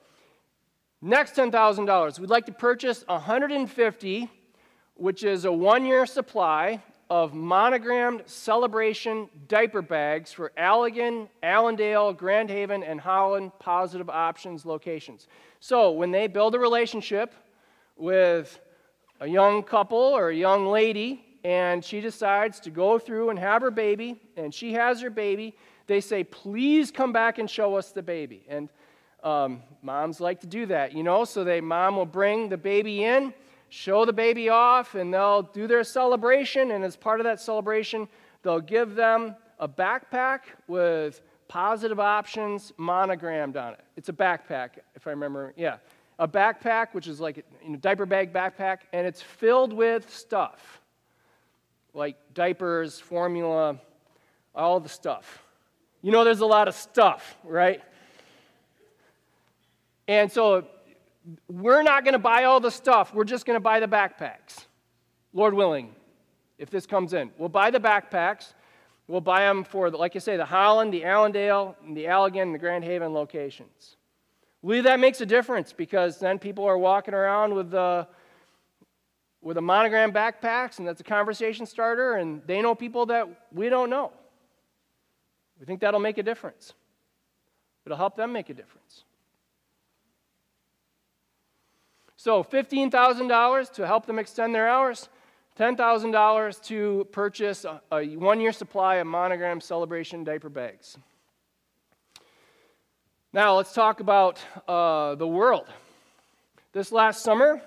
next 1.02 1.36
$10,000, 1.36 2.20
we'd 2.20 2.30
like 2.30 2.46
to 2.46 2.52
purchase 2.52 3.04
150, 3.08 4.30
which 4.96 5.24
is 5.24 5.46
a 5.46 5.52
one 5.52 5.86
year 5.86 6.06
supply 6.06 6.82
of 7.10 7.34
monogrammed 7.34 8.24
celebration 8.26 9.28
diaper 9.50 9.82
bags 9.82 10.32
for 10.32 10.54
Allegan, 10.58 11.28
Allendale, 11.44 12.14
Grand 12.14 12.50
Haven, 12.50 12.84
and 12.84 13.02
Holland 13.02 13.52
Positive 13.60 14.10
Options 14.10 14.66
locations. 14.66 15.28
So, 15.60 15.92
when 15.92 16.12
they 16.12 16.28
build 16.28 16.56
a 16.56 16.60
relationship 16.60 17.34
with 17.98 18.60
a 19.20 19.28
young 19.28 19.62
couple 19.62 19.98
or 19.98 20.30
a 20.30 20.36
young 20.36 20.68
lady, 20.68 21.26
and 21.44 21.84
she 21.84 22.00
decides 22.00 22.62
to 22.62 22.70
go 22.70 22.98
through 22.98 23.30
and 23.30 23.38
have 23.38 23.62
her 23.62 23.72
baby, 23.72 24.22
and 24.38 24.54
she 24.54 24.72
has 24.74 25.02
her 25.02 25.10
baby, 25.10 25.56
they 25.88 26.00
say, 26.00 26.24
Please 26.24 26.92
come 26.92 27.12
back 27.12 27.40
and 27.40 27.50
show 27.50 27.76
us 27.76 27.92
the 27.92 28.02
baby. 28.02 28.46
And 28.48 28.70
um, 29.24 29.62
moms 29.82 30.20
like 30.20 30.40
to 30.42 30.48
do 30.48 30.66
that, 30.68 30.94
you 30.94 31.04
know, 31.04 31.26
so 31.26 31.44
they 31.44 31.62
mom 31.62 31.96
will 31.96 32.06
bring 32.06 32.50
the 32.50 32.58
baby 32.58 33.04
in, 33.04 33.34
show 33.70 34.06
the 34.06 34.14
baby 34.14 34.50
off, 34.50 34.96
and 34.96 35.14
they'll 35.14 35.44
do 35.44 35.68
their 35.68 35.84
celebration. 35.84 36.72
And 36.72 36.84
as 36.84 36.96
part 36.96 37.20
of 37.20 37.26
that 37.26 37.40
celebration, 37.40 38.08
they'll 38.44 38.60
give 38.60 38.96
them 38.96 39.36
a 39.60 39.68
backpack 39.68 40.42
with 40.68 41.22
positive 41.48 42.00
options 42.00 42.74
monogrammed 42.78 43.58
on 43.58 43.74
it. 43.74 43.82
It's 43.96 44.10
a 44.10 44.14
backpack, 44.14 44.72
if 44.96 45.06
I 45.06 45.12
remember. 45.12 45.54
Yeah, 45.56 45.78
a 46.18 46.28
backpack, 46.28 46.94
which 46.94 47.08
is 47.08 47.20
like 47.20 47.46
a 47.68 47.78
diaper 47.78 48.06
bag 48.06 48.34
backpack, 48.34 48.80
and 48.94 49.06
it's 49.06 49.22
filled 49.22 49.74
with 49.74 50.12
stuff 50.14 50.82
like 51.94 52.16
diapers, 52.34 53.00
formula, 53.00 53.78
all 54.56 54.80
the 54.80 54.90
stuff. 54.90 55.44
You 56.02 56.12
know, 56.12 56.24
there's 56.24 56.40
a 56.40 56.46
lot 56.46 56.68
of 56.68 56.76
stuff, 56.76 57.38
right? 57.44 57.82
And 60.12 60.30
so 60.30 60.66
we're 61.48 61.84
not 61.84 62.04
going 62.04 62.12
to 62.16 62.20
buy 62.20 62.44
all 62.44 62.60
the 62.60 62.70
stuff. 62.70 63.14
We're 63.14 63.24
just 63.24 63.46
going 63.46 63.56
to 63.56 63.62
buy 63.62 63.80
the 63.80 63.88
backpacks, 63.88 64.66
Lord 65.32 65.54
willing, 65.54 65.96
if 66.58 66.70
this 66.70 66.86
comes 66.86 67.14
in. 67.14 67.32
We'll 67.38 67.48
buy 67.48 67.72
the 67.72 67.80
backpacks. 67.80 68.52
We'll 69.08 69.22
buy 69.22 69.40
them 69.46 69.64
for, 69.64 69.90
like 69.90 70.18
I 70.18 70.20
say, 70.20 70.36
the 70.36 70.44
Holland, 70.44 70.94
the 70.94 71.06
Allendale, 71.06 71.78
the 71.94 72.04
Allegan, 72.08 72.42
and 72.42 72.54
the 72.54 72.60
Grand 72.60 72.84
Haven 72.84 73.14
locations. 73.14 73.96
We 74.62 74.74
believe 74.74 74.84
that 74.84 75.00
makes 75.00 75.22
a 75.22 75.26
difference 75.26 75.72
because 75.72 76.20
then 76.20 76.40
people 76.40 76.66
are 76.66 76.78
walking 76.78 77.14
around 77.14 77.54
with, 77.54 77.74
uh, 77.74 78.04
with 79.40 79.56
a 79.56 79.62
monogram 79.62 80.12
backpacks, 80.12 80.80
and 80.80 80.86
that's 80.86 81.00
a 81.00 81.06
conversation 81.06 81.66
starter, 81.66 82.16
and 82.16 82.42
they 82.46 82.62
know 82.62 82.76
people 82.76 83.06
that 83.06 83.30
we 83.54 83.70
don't 83.70 83.90
know. 83.90 84.12
We 85.58 85.66
think 85.66 85.80
that'll 85.80 86.02
make 86.02 86.18
a 86.18 86.24
difference. 86.24 86.74
It'll 87.86 87.98
help 87.98 88.18
them 88.18 88.34
make 88.34 88.50
a 88.50 88.54
difference. 88.54 89.06
So 92.24 92.44
$15,000 92.44 93.74
to 93.74 93.88
help 93.88 94.06
them 94.06 94.20
extend 94.20 94.54
their 94.54 94.70
hours, 94.70 95.10
$10,000 95.58 96.64
to 96.66 97.08
purchase 97.12 97.66
a, 97.66 97.82
a 97.92 98.16
one 98.16 98.40
year 98.40 98.52
supply 98.52 98.98
of 98.98 99.08
monogram 99.08 99.60
celebration 99.60 100.24
diaper 100.24 100.48
bags. 100.50 101.00
Now, 103.34 103.58
let's 103.58 103.74
talk 103.74 104.02
about 104.02 104.40
uh, 104.68 105.16
the 105.16 105.26
world. 105.26 105.68
This 106.74 106.92
last 106.92 107.24
summer, 107.24 107.60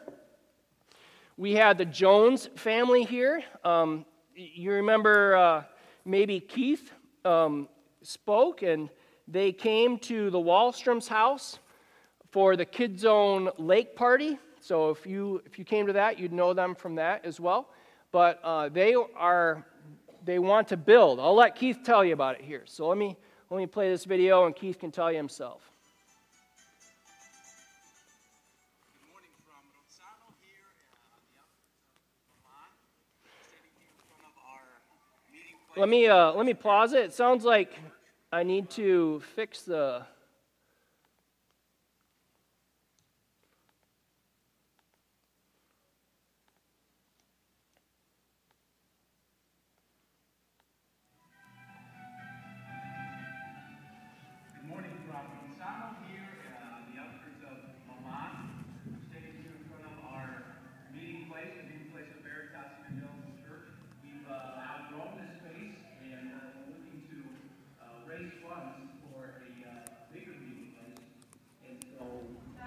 we 1.37 1.55
had 1.55 1.77
the 1.77 1.85
Jones 1.85 2.49
family 2.55 3.03
here. 3.03 3.43
Um, 3.65 4.07
you 4.37 4.71
remember 4.71 5.35
uh, 5.35 5.65
maybe 6.05 6.39
Keith 6.39 6.93
um, 7.25 7.69
spoke, 8.03 8.63
and 8.63 8.89
they 9.27 9.51
came 9.51 9.99
to 9.99 10.31
the 10.31 10.39
Wallstrom's 10.39 11.09
house 11.09 11.59
for 12.31 12.57
the 12.57 12.65
Kid 12.65 13.01
Zone 13.01 13.51
Lake 13.59 13.97
Party. 13.97 14.39
So 14.65 14.89
if 14.89 15.07
you, 15.07 15.43
if 15.45 15.59
you 15.59 15.65
came 15.67 15.87
to 15.89 15.93
that, 15.93 16.19
you'd 16.19 16.33
know 16.33 16.55
them 16.55 16.75
from 16.75 16.95
that 16.95 17.27
as 17.27 17.39
well. 17.39 17.69
But 18.13 18.41
uh, 18.43 18.71
they 18.71 18.95
are, 18.95 19.63
they 20.25 20.39
want 20.39 20.69
to 20.69 20.79
build. 20.79 21.21
I'll 21.21 21.35
let 21.35 21.55
Keith 21.55 21.81
tell 21.85 22.03
you 22.03 22.15
about 22.15 22.37
it 22.37 22.41
here. 22.41 22.63
So 22.65 22.89
let 22.89 22.97
me, 22.97 23.15
let 23.51 23.59
me 23.59 23.67
play 23.67 23.91
this 23.91 24.07
video 24.07 24.47
and 24.47 24.57
Keith 24.57 24.79
can 24.79 24.91
tell 24.91 25.11
you 25.11 25.19
himself. 25.19 25.71
Let 35.77 35.91
me, 35.91 36.07
uh, 36.07 36.33
let 36.33 36.47
me 36.47 36.55
pause 36.55 36.95
it. 36.95 37.05
It 37.05 37.13
sounds 37.13 37.45
like 37.45 37.75
I 38.33 38.45
need 38.45 38.71
to 38.71 39.21
fix 39.35 39.61
the 39.61 40.07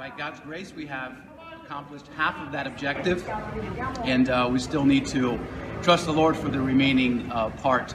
by 0.09 0.17
God's 0.17 0.39
grace, 0.41 0.73
we 0.73 0.85
have 0.85 1.17
accomplished 1.65 2.07
half 2.15 2.37
of 2.37 2.51
that 2.53 2.65
objective, 2.65 3.27
and 4.05 4.29
uh, 4.29 4.47
we 4.49 4.57
still 4.57 4.85
need 4.85 5.05
to 5.07 5.37
trust 5.81 6.05
the 6.05 6.13
Lord 6.13 6.37
for 6.37 6.47
the 6.47 6.61
remaining 6.61 7.29
uh, 7.31 7.49
part. 7.49 7.93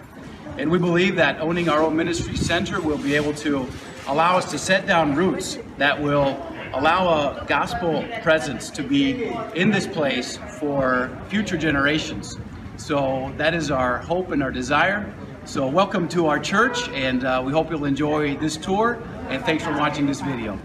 And 0.59 0.71
we 0.71 0.79
believe 0.79 1.17
that 1.17 1.41
owning 1.41 1.71
our 1.71 1.81
own 1.81 1.97
ministry 1.97 2.37
center 2.37 2.83
will 2.83 2.99
be 2.99 3.15
able 3.15 3.33
to 3.35 3.67
allow 4.09 4.37
us 4.37 4.51
to 4.51 4.59
set 4.59 4.87
down 4.87 5.15
roots 5.15 5.59
that 5.79 5.99
will 5.99 6.37
allow 6.75 7.09
a 7.09 7.47
gospel 7.47 8.05
presence 8.23 8.69
to 8.71 8.83
be 8.83 9.33
in 9.55 9.71
this 9.71 9.87
place 9.87 10.37
for 10.59 11.17
future 11.29 11.57
generations. 11.57 12.37
So 12.77 13.33
that 13.39 13.55
is 13.55 13.71
our 13.71 13.99
hope 13.99 14.33
and 14.33 14.43
our 14.43 14.51
desire. 14.51 15.15
So 15.47 15.67
welcome 15.67 16.09
to 16.09 16.27
our 16.27 16.39
church, 16.39 16.91
and 16.91 17.25
uh, 17.25 17.43
we 17.45 17.53
hope 17.53 17.71
you'll 17.71 17.87
enjoy 17.87 18.37
this 18.37 18.59
tour. 18.59 19.03
And 19.29 19.43
thanks 19.45 19.65
for 19.65 19.73
watching 19.73 20.05
this 20.05 20.21
video. 20.21 20.59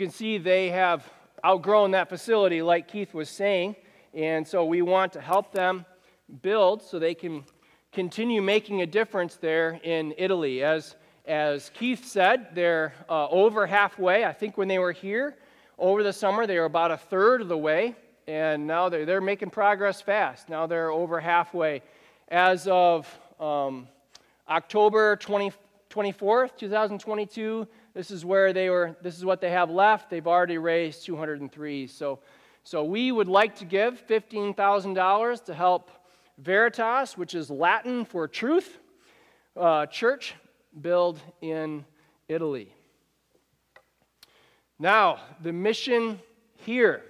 Can 0.00 0.10
see 0.10 0.38
they 0.38 0.70
have 0.70 1.04
outgrown 1.44 1.90
that 1.90 2.08
facility, 2.08 2.62
like 2.62 2.88
Keith 2.88 3.12
was 3.12 3.28
saying. 3.28 3.76
And 4.14 4.48
so 4.48 4.64
we 4.64 4.80
want 4.80 5.12
to 5.12 5.20
help 5.20 5.52
them 5.52 5.84
build 6.40 6.80
so 6.80 6.98
they 6.98 7.14
can 7.14 7.44
continue 7.92 8.40
making 8.40 8.80
a 8.80 8.86
difference 8.86 9.36
there 9.36 9.78
in 9.84 10.14
Italy. 10.16 10.64
As, 10.64 10.96
as 11.26 11.70
Keith 11.74 12.06
said, 12.06 12.54
they're 12.54 12.94
uh, 13.10 13.28
over 13.28 13.66
halfway. 13.66 14.24
I 14.24 14.32
think 14.32 14.56
when 14.56 14.68
they 14.68 14.78
were 14.78 14.92
here 14.92 15.36
over 15.78 16.02
the 16.02 16.14
summer, 16.14 16.46
they 16.46 16.58
were 16.58 16.64
about 16.64 16.90
a 16.90 16.96
third 16.96 17.42
of 17.42 17.48
the 17.48 17.58
way. 17.58 17.94
And 18.26 18.66
now 18.66 18.88
they're, 18.88 19.04
they're 19.04 19.20
making 19.20 19.50
progress 19.50 20.00
fast. 20.00 20.48
Now 20.48 20.66
they're 20.66 20.90
over 20.90 21.20
halfway. 21.20 21.82
As 22.28 22.66
of 22.68 23.06
um, 23.38 23.86
October 24.48 25.16
20, 25.16 25.52
24th, 25.90 26.56
2022, 26.56 27.66
this 27.94 28.12
is 28.12 28.24
where 28.24 28.52
they 28.52 28.70
were, 28.70 28.96
this 29.02 29.16
is 29.18 29.24
what 29.24 29.40
they 29.40 29.50
have 29.50 29.70
left. 29.70 30.08
They've 30.08 30.26
already 30.26 30.56
raised 30.56 31.04
203. 31.04 31.88
So, 31.88 32.20
so 32.62 32.84
we 32.84 33.10
would 33.10 33.26
like 33.26 33.56
to 33.56 33.64
give 33.64 34.06
$15,000 34.06 35.44
to 35.44 35.54
help 35.54 35.90
Veritas, 36.38 37.18
which 37.18 37.34
is 37.34 37.50
Latin 37.50 38.04
for 38.04 38.28
truth, 38.28 38.78
uh, 39.56 39.86
church 39.86 40.34
build 40.80 41.20
in 41.40 41.84
Italy. 42.28 42.72
Now, 44.78 45.18
the 45.42 45.52
mission 45.52 46.20
here. 46.54 47.02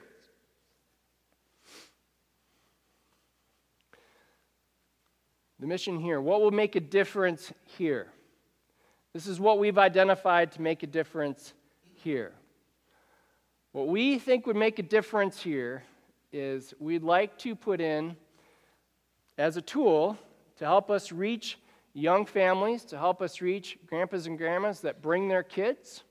The 5.61 5.67
mission 5.67 6.01
here. 6.01 6.21
What 6.23 6.41
will 6.41 6.51
make 6.51 6.75
a 6.75 6.81
difference 6.81 7.53
here? 7.67 8.11
This 9.13 9.27
is 9.27 9.41
what 9.41 9.59
we've 9.59 9.79
identified 9.79 10.53
to 10.53 10.63
make 10.63 10.83
a 10.85 10.87
difference 10.87 11.53
here. 11.95 12.33
What 13.73 13.89
we 13.89 14.19
think 14.19 14.47
would 14.47 14.57
make 14.57 14.79
a 14.79 14.85
difference 14.85 15.43
here 15.43 15.83
is 16.33 16.75
we'd 16.79 17.03
like 17.03 17.37
to 17.39 17.57
put 17.57 17.81
in 17.81 18.17
as 19.37 19.57
a 19.57 19.63
tool 19.63 20.17
to 20.59 20.65
help 20.65 20.91
us 20.91 21.11
reach 21.11 21.59
young 21.93 22.25
families, 22.25 22.85
to 22.85 22.99
help 22.99 23.21
us 23.21 23.41
reach 23.41 23.79
grandpas 23.87 24.27
and 24.27 24.39
grandmas 24.39 24.81
that 24.81 25.03
bring 25.03 25.29
their 25.29 25.43
kids, 25.43 26.05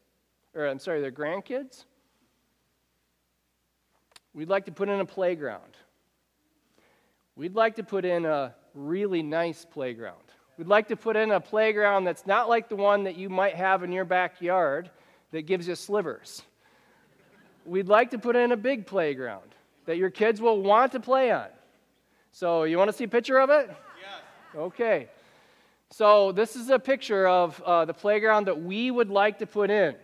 or 0.53 0.67
I'm 0.67 0.79
sorry, 0.79 0.99
their 0.99 1.11
grandkids. 1.11 1.85
We'd 4.33 4.49
like 4.49 4.65
to 4.65 4.71
put 4.71 4.89
in 4.89 4.99
a 4.99 5.05
playground. 5.05 5.77
We'd 7.35 7.55
like 7.55 7.77
to 7.77 7.83
put 7.83 8.03
in 8.03 8.25
a 8.25 8.55
really 8.73 9.23
nice 9.23 9.65
playground. 9.65 10.28
We'd 10.59 10.67
like 10.67 10.89
to 10.89 10.97
put 10.97 11.15
in 11.15 11.31
a 11.31 11.39
playground 11.39 12.03
that's 12.03 12.27
not 12.27 12.49
like 12.49 12.67
the 12.67 12.75
one 12.75 13.05
that 13.05 13.15
you 13.15 13.29
might 13.29 13.55
have 13.55 13.81
in 13.81 13.93
your 13.93 14.03
backyard 14.03 14.89
that 15.31 15.43
gives 15.43 15.69
you 15.69 15.75
slivers. 15.75 16.41
We'd 17.65 17.87
like 17.87 18.09
to 18.11 18.19
put 18.19 18.35
in 18.35 18.51
a 18.51 18.57
big 18.57 18.85
playground 18.85 19.55
that 19.85 19.95
your 19.95 20.09
kids 20.09 20.41
will 20.41 20.61
want 20.61 20.91
to 20.91 20.99
play 20.99 21.31
on. 21.31 21.47
So, 22.33 22.63
you 22.63 22.77
want 22.77 22.91
to 22.91 22.97
see 22.97 23.05
a 23.05 23.07
picture 23.07 23.39
of 23.39 23.49
it? 23.49 23.69
Yes. 23.69 23.77
Okay. 24.53 25.07
So, 25.91 26.33
this 26.33 26.57
is 26.57 26.69
a 26.69 26.77
picture 26.77 27.25
of 27.25 27.61
uh, 27.61 27.85
the 27.85 27.93
playground 27.93 28.43
that 28.47 28.61
we 28.61 28.91
would 28.91 29.09
like 29.09 29.39
to 29.39 29.45
put 29.45 29.69
in. 29.69 29.95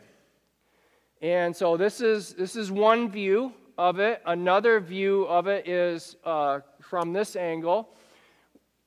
And 1.22 1.54
so, 1.54 1.76
this 1.76 2.00
is, 2.00 2.32
this 2.32 2.56
is 2.56 2.72
one 2.72 3.12
view 3.12 3.52
of 3.78 4.00
it. 4.00 4.22
Another 4.26 4.80
view 4.80 5.24
of 5.24 5.48
it 5.48 5.68
is 5.68 6.16
uh, 6.24 6.62
from 6.80 7.12
this 7.12 7.36
angle. 7.36 7.90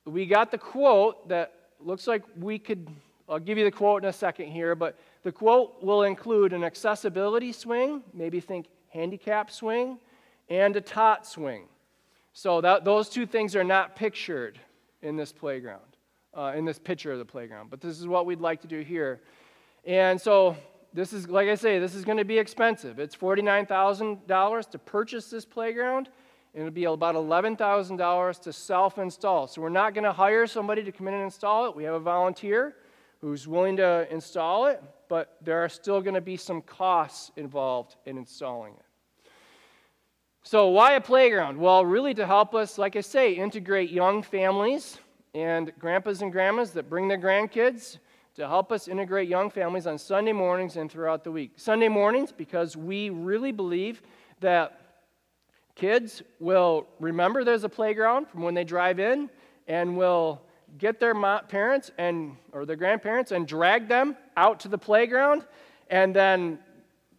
We 0.07 0.25
got 0.25 0.51
the 0.51 0.57
quote 0.57 1.29
that 1.29 1.53
looks 1.85 2.07
like 2.07 2.23
we 2.37 2.59
could, 2.59 2.89
I'll 3.29 3.39
give 3.39 3.59
you 3.59 3.65
the 3.65 3.71
quote 3.71 4.03
in 4.03 4.09
a 4.09 4.13
second 4.13 4.51
here, 4.51 4.75
but 4.75 4.99
the 5.23 5.33
quote 5.33 5.83
will 5.83 6.03
include 6.03 6.53
an 6.53 6.65
accessibility 6.65 7.53
swing, 7.53 8.03
maybe 8.13 8.41
think 8.41 8.67
handicap 8.89 9.51
swing, 9.51 9.99
and 10.49 10.75
a 10.77 10.81
tot 10.81 11.27
swing. 11.27 11.65
So 12.33 12.61
that, 12.61 12.85
those 12.85 13.09
two 13.09 13.27
things 13.27 13.57
are 13.57 13.65
not 13.65 13.97
pictured 13.97 14.59
in 15.03 15.17
this 15.17 15.33
playground, 15.33 15.83
uh, 16.35 16.53
in 16.57 16.65
this 16.65 16.79
picture 16.79 17.13
of 17.13 17.19
the 17.19 17.25
playground. 17.25 17.71
But 17.71 17.81
this 17.81 17.99
is 17.99 18.07
what 18.07 18.27
we'd 18.27 18.41
like 18.41 18.61
to 18.63 18.69
do 18.69 18.81
here. 18.81 19.21
And 19.85 20.21
so 20.21 20.57
this 20.93 21.13
is, 21.13 21.29
like 21.29 21.49
I 21.49 21.55
say, 21.55 21.79
this 21.79 21.95
is 21.95 22.05
going 22.05 22.19
to 22.19 22.25
be 22.25 22.39
expensive. 22.39 22.99
It's 22.99 23.17
$49,000 23.17 24.71
to 24.71 24.79
purchase 24.79 25.31
this 25.31 25.45
playground 25.45 26.09
and 26.59 26.67
it'll 26.67 26.75
be 26.75 26.87
about 26.87 27.15
$11,000 27.15 28.41
to 28.41 28.53
self 28.53 28.99
install. 28.99 29.47
So 29.47 29.63
we're 29.63 29.69
not 29.69 29.95
going 29.95 30.03
to 30.03 30.13
hire 30.13 30.45
somebody 30.45 30.83
to 30.83 30.91
come 30.91 31.07
in 31.07 31.15
and 31.15 31.23
install 31.23 31.67
it. 31.67 31.77
We 31.77 31.85
have 31.85 31.95
a 31.95 32.01
volunteer 32.01 32.75
who's 33.21 33.47
willing 33.47 33.77
to 33.77 34.09
install 34.11 34.67
it, 34.67 34.83
but 35.09 35.37
there 35.41 35.63
are 35.63 35.69
still 35.69 36.01
going 36.01 36.15
to 36.15 36.21
be 36.21 36.37
some 36.37 36.61
costs 36.63 37.31
involved 37.37 37.95
in 38.07 38.19
installing 38.19 38.73
it. 38.73 39.31
So, 40.43 40.67
why 40.71 40.95
a 40.95 41.01
playground? 41.01 41.57
Well, 41.59 41.85
really 41.85 42.13
to 42.15 42.27
help 42.27 42.57
us, 42.57 42.77
like 42.77 42.97
I 42.97 43.03
say, 43.03 43.35
integrate 43.35 43.91
young 43.91 44.21
families 44.21 44.99
and 45.35 45.71
grandpas 45.79 46.23
and 46.23 46.33
grandmas 46.33 46.73
that 46.73 46.91
bring 46.91 47.07
their 47.07 47.19
grandkids 47.19 47.99
to 48.35 48.49
help 48.49 48.73
us 48.73 48.89
integrate 48.89 49.29
young 49.29 49.49
families 49.49 49.87
on 49.87 49.97
Sunday 49.97 50.33
mornings 50.33 50.77
and 50.77 50.91
throughout 50.91 51.23
the 51.23 51.31
week. 51.31 51.53
Sunday 51.55 51.89
mornings, 51.89 52.33
because 52.33 52.77
we 52.77 53.11
really 53.11 53.53
believe 53.53 54.03
that 54.41 54.78
Kids 55.79 56.25
will 56.41 56.89
remember 56.99 57.45
there's 57.45 57.63
a 57.63 57.69
playground 57.69 58.29
from 58.29 58.43
when 58.43 58.53
they 58.53 58.65
drive 58.65 58.99
in 58.99 59.31
and 59.69 59.97
will 59.97 60.43
get 60.77 60.99
their 60.99 61.15
parents 61.43 61.93
and 61.99 62.35
or 62.51 62.67
their 62.67 62.75
grandparents 62.75 63.31
and 63.31 63.47
drag 63.47 63.87
them 63.87 64.17
out 64.37 64.59
to 64.59 64.69
the 64.69 64.77
playground. 64.77 65.47
And 65.89 66.13
then 66.13 66.59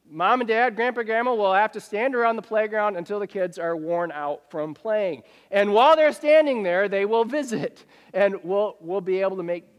mom 0.09 0.41
and 0.41 0.47
dad 0.49 0.75
grandpa 0.75 1.03
grandma 1.03 1.33
will 1.33 1.53
have 1.53 1.71
to 1.71 1.79
stand 1.79 2.15
around 2.15 2.35
the 2.35 2.41
playground 2.41 2.97
until 2.97 3.17
the 3.17 3.27
kids 3.27 3.57
are 3.57 3.77
worn 3.77 4.11
out 4.11 4.51
from 4.51 4.73
playing. 4.73 5.23
And 5.51 5.71
while 5.73 5.95
they're 5.95 6.11
standing 6.11 6.61
there 6.61 6.89
they 6.89 7.05
will 7.05 7.23
visit 7.23 7.85
and 8.13 8.43
we'll, 8.43 8.75
we'll 8.81 8.99
be 8.99 9.21
able 9.21 9.37
to 9.37 9.43
make, 9.43 9.69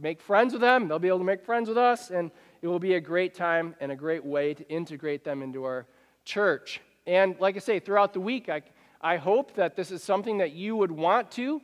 make 0.00 0.20
friends 0.20 0.52
with 0.52 0.62
them. 0.62 0.88
They'll 0.88 0.98
be 0.98 1.06
able 1.06 1.18
to 1.18 1.24
make 1.24 1.44
friends 1.44 1.68
with 1.68 1.78
us 1.78 2.10
and 2.10 2.32
it 2.60 2.66
will 2.66 2.80
be 2.80 2.94
a 2.94 3.00
great 3.00 3.34
time 3.34 3.76
and 3.78 3.92
a 3.92 3.96
great 3.96 4.24
way 4.24 4.52
to 4.52 4.68
integrate 4.68 5.22
them 5.22 5.42
into 5.42 5.62
our 5.62 5.86
church 6.24 6.80
and 7.08 7.36
like 7.40 7.56
I 7.56 7.60
say, 7.60 7.80
throughout 7.80 8.12
the 8.12 8.20
week, 8.20 8.50
I, 8.50 8.60
I 9.00 9.16
hope 9.16 9.54
that 9.54 9.74
this 9.74 9.90
is 9.90 10.02
something 10.02 10.36
that 10.38 10.52
you 10.52 10.76
would 10.76 10.92
want 10.92 11.30
to 11.32 11.62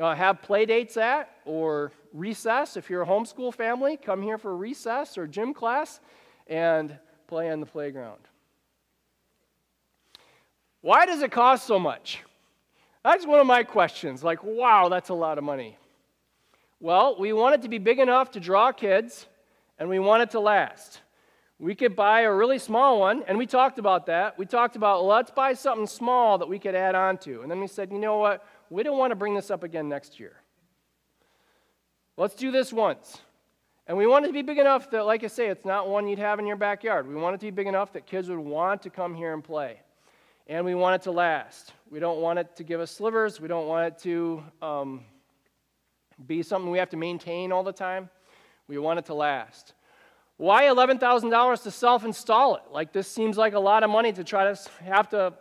uh, 0.00 0.14
have 0.14 0.40
play 0.40 0.66
dates 0.66 0.96
at 0.96 1.30
or 1.44 1.90
recess. 2.12 2.76
If 2.76 2.88
you're 2.88 3.02
a 3.02 3.06
homeschool 3.06 3.52
family, 3.52 3.96
come 3.96 4.22
here 4.22 4.38
for 4.38 4.56
recess 4.56 5.18
or 5.18 5.26
gym 5.26 5.52
class 5.52 5.98
and 6.46 6.96
play 7.26 7.50
on 7.50 7.58
the 7.58 7.66
playground. 7.66 8.20
Why 10.80 11.06
does 11.06 11.22
it 11.22 11.32
cost 11.32 11.66
so 11.66 11.80
much? 11.80 12.22
That's 13.02 13.26
one 13.26 13.40
of 13.40 13.48
my 13.48 13.64
questions. 13.64 14.22
Like, 14.22 14.44
wow, 14.44 14.88
that's 14.88 15.08
a 15.08 15.14
lot 15.14 15.38
of 15.38 15.44
money. 15.44 15.76
Well, 16.78 17.16
we 17.18 17.32
want 17.32 17.56
it 17.56 17.62
to 17.62 17.68
be 17.68 17.78
big 17.78 17.98
enough 17.98 18.30
to 18.32 18.40
draw 18.40 18.70
kids, 18.70 19.26
and 19.76 19.88
we 19.88 19.98
want 19.98 20.22
it 20.22 20.30
to 20.30 20.40
last. 20.40 21.00
We 21.58 21.74
could 21.74 21.94
buy 21.94 22.22
a 22.22 22.32
really 22.32 22.58
small 22.58 22.98
one, 22.98 23.22
and 23.28 23.38
we 23.38 23.46
talked 23.46 23.78
about 23.78 24.06
that. 24.06 24.38
We 24.38 24.44
talked 24.44 24.74
about 24.76 25.04
let's 25.04 25.30
buy 25.30 25.54
something 25.54 25.86
small 25.86 26.38
that 26.38 26.48
we 26.48 26.58
could 26.58 26.74
add 26.74 26.94
on 26.94 27.16
to. 27.18 27.42
And 27.42 27.50
then 27.50 27.60
we 27.60 27.68
said, 27.68 27.92
you 27.92 27.98
know 27.98 28.18
what? 28.18 28.44
We 28.70 28.82
don't 28.82 28.98
want 28.98 29.12
to 29.12 29.16
bring 29.16 29.34
this 29.34 29.50
up 29.50 29.62
again 29.62 29.88
next 29.88 30.18
year. 30.18 30.36
Let's 32.16 32.34
do 32.34 32.50
this 32.50 32.72
once. 32.72 33.18
And 33.86 33.98
we 33.98 34.06
want 34.06 34.24
it 34.24 34.28
to 34.28 34.34
be 34.34 34.42
big 34.42 34.58
enough 34.58 34.90
that, 34.90 35.04
like 35.04 35.24
I 35.24 35.26
say, 35.26 35.48
it's 35.48 35.64
not 35.64 35.88
one 35.88 36.08
you'd 36.08 36.18
have 36.18 36.38
in 36.38 36.46
your 36.46 36.56
backyard. 36.56 37.06
We 37.06 37.14
want 37.14 37.34
it 37.34 37.38
to 37.40 37.46
be 37.46 37.50
big 37.50 37.66
enough 37.66 37.92
that 37.92 38.06
kids 38.06 38.28
would 38.28 38.38
want 38.38 38.82
to 38.82 38.90
come 38.90 39.14
here 39.14 39.34
and 39.34 39.44
play. 39.44 39.80
And 40.46 40.64
we 40.64 40.74
want 40.74 41.00
it 41.00 41.04
to 41.04 41.10
last. 41.10 41.72
We 41.90 42.00
don't 42.00 42.20
want 42.20 42.38
it 42.38 42.56
to 42.56 42.64
give 42.64 42.80
us 42.80 42.90
slivers. 42.90 43.40
We 43.40 43.48
don't 43.48 43.66
want 43.66 43.92
it 43.92 43.98
to 44.02 44.42
um, 44.62 45.00
be 46.26 46.42
something 46.42 46.70
we 46.70 46.78
have 46.78 46.90
to 46.90 46.96
maintain 46.96 47.52
all 47.52 47.62
the 47.62 47.72
time. 47.72 48.08
We 48.68 48.78
want 48.78 48.98
it 48.98 49.06
to 49.06 49.14
last. 49.14 49.74
Why 50.36 50.64
$11,000 50.64 51.62
to 51.62 51.70
self 51.70 52.04
install 52.04 52.56
it? 52.56 52.62
Like, 52.70 52.92
this 52.92 53.08
seems 53.08 53.36
like 53.36 53.54
a 53.54 53.60
lot 53.60 53.82
of 53.82 53.90
money 53.90 54.12
to 54.12 54.24
try 54.24 54.52
to 54.52 54.60
have 54.82 55.08
to. 55.10 55.34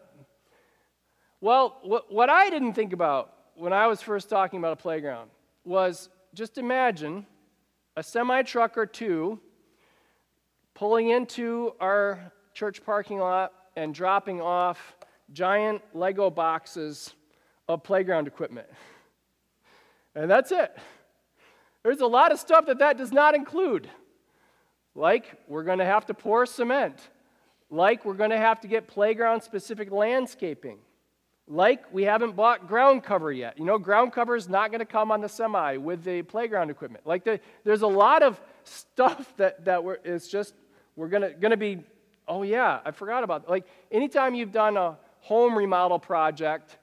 Well, 1.41 1.79
what 2.09 2.29
I 2.29 2.49
didn't 2.49 2.73
think 2.73 2.93
about 2.93 3.33
when 3.55 3.73
I 3.73 3.87
was 3.87 4.01
first 4.01 4.29
talking 4.29 4.59
about 4.59 4.73
a 4.73 4.77
playground 4.77 5.29
was 5.65 6.09
just 6.33 6.57
imagine 6.57 7.25
a 7.97 8.03
semi 8.03 8.43
truck 8.43 8.77
or 8.77 8.85
two 8.85 9.39
pulling 10.73 11.09
into 11.09 11.73
our 11.79 12.31
church 12.53 12.83
parking 12.85 13.19
lot 13.19 13.51
and 13.75 13.93
dropping 13.93 14.41
off 14.41 14.95
giant 15.31 15.81
Lego 15.93 16.29
boxes 16.29 17.13
of 17.67 17.83
playground 17.83 18.27
equipment. 18.27 18.67
And 20.15 20.29
that's 20.29 20.51
it. 20.51 20.75
There's 21.83 21.99
a 22.01 22.07
lot 22.07 22.31
of 22.31 22.39
stuff 22.39 22.67
that 22.67 22.79
that 22.79 22.97
does 22.97 23.11
not 23.11 23.35
include. 23.35 23.89
Like 24.95 25.37
we're 25.47 25.63
going 25.63 25.79
to 25.79 25.85
have 25.85 26.05
to 26.07 26.13
pour 26.13 26.45
cement. 26.45 26.97
Like 27.69 28.05
we're 28.05 28.13
going 28.13 28.29
to 28.29 28.37
have 28.37 28.61
to 28.61 28.67
get 28.67 28.87
playground 28.87 29.41
specific 29.41 29.91
landscaping. 29.91 30.77
Like 31.47 31.91
we 31.91 32.03
haven't 32.03 32.35
bought 32.35 32.67
ground 32.67 33.03
cover 33.03 33.31
yet. 33.31 33.57
You 33.57 33.65
know, 33.65 33.77
ground 33.77 34.13
cover 34.13 34.35
is 34.35 34.47
not 34.47 34.69
going 34.69 34.79
to 34.79 34.85
come 34.85 35.11
on 35.11 35.21
the 35.21 35.27
semi 35.27 35.77
with 35.77 36.03
the 36.03 36.21
playground 36.21 36.69
equipment. 36.69 37.05
Like 37.05 37.23
the, 37.23 37.39
there's 37.63 37.81
a 37.81 37.87
lot 37.87 38.23
of 38.23 38.39
stuff 38.63 39.33
that, 39.37 39.65
that 39.65 39.83
we're, 39.83 39.97
it's 40.03 40.27
just, 40.27 40.53
we're 40.95 41.09
going 41.09 41.23
to, 41.23 41.31
going 41.31 41.51
to 41.51 41.57
be, 41.57 41.79
oh 42.27 42.43
yeah, 42.43 42.79
I 42.85 42.91
forgot 42.91 43.23
about 43.23 43.45
that. 43.45 43.51
Like 43.51 43.65
anytime 43.91 44.35
you've 44.35 44.51
done 44.53 44.77
a 44.77 44.97
home 45.19 45.57
remodel 45.57 45.99
project, 45.99 46.77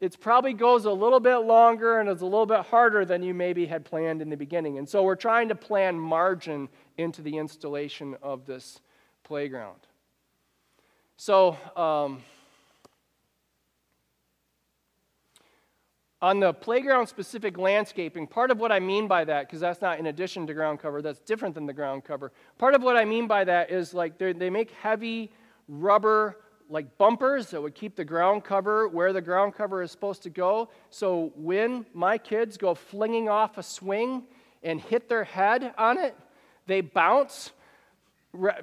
it 0.00 0.18
probably 0.18 0.52
goes 0.52 0.84
a 0.84 0.90
little 0.90 1.20
bit 1.20 1.36
longer 1.36 2.00
and 2.00 2.08
is 2.08 2.22
a 2.22 2.24
little 2.24 2.46
bit 2.46 2.60
harder 2.62 3.04
than 3.04 3.22
you 3.22 3.34
maybe 3.34 3.66
had 3.66 3.84
planned 3.84 4.20
in 4.20 4.30
the 4.30 4.36
beginning. 4.36 4.78
And 4.78 4.88
so 4.88 5.04
we're 5.04 5.14
trying 5.14 5.48
to 5.48 5.54
plan 5.54 5.96
margin 5.96 6.68
into 6.96 7.22
the 7.22 7.36
installation 7.38 8.16
of 8.22 8.46
this 8.46 8.80
playground. 9.24 9.80
So, 11.16 11.56
um, 11.76 12.22
on 16.20 16.38
the 16.38 16.52
playground 16.52 17.08
specific 17.08 17.58
landscaping, 17.58 18.28
part 18.28 18.52
of 18.52 18.58
what 18.58 18.70
I 18.70 18.78
mean 18.78 19.08
by 19.08 19.24
that, 19.24 19.48
because 19.48 19.60
that's 19.60 19.82
not 19.82 19.98
in 19.98 20.06
addition 20.06 20.46
to 20.46 20.54
ground 20.54 20.78
cover, 20.78 21.02
that's 21.02 21.18
different 21.18 21.54
than 21.54 21.66
the 21.66 21.72
ground 21.72 22.04
cover. 22.04 22.32
Part 22.58 22.74
of 22.74 22.82
what 22.82 22.96
I 22.96 23.04
mean 23.04 23.26
by 23.26 23.42
that 23.44 23.70
is 23.72 23.92
like 23.92 24.18
they 24.18 24.48
make 24.48 24.70
heavy 24.70 25.32
rubber 25.68 26.38
like 26.68 26.96
bumpers 26.96 27.50
that 27.50 27.60
would 27.60 27.74
keep 27.74 27.96
the 27.96 28.04
ground 28.04 28.44
cover 28.44 28.88
where 28.88 29.12
the 29.12 29.20
ground 29.20 29.54
cover 29.54 29.82
is 29.82 29.90
supposed 29.90 30.22
to 30.22 30.30
go. 30.30 30.70
So 30.90 31.32
when 31.36 31.84
my 31.92 32.16
kids 32.16 32.56
go 32.56 32.74
flinging 32.74 33.28
off 33.28 33.58
a 33.58 33.62
swing 33.62 34.22
and 34.62 34.80
hit 34.80 35.08
their 35.08 35.24
head 35.24 35.74
on 35.76 35.98
it, 35.98 36.16
they 36.66 36.80
bounce 36.80 37.52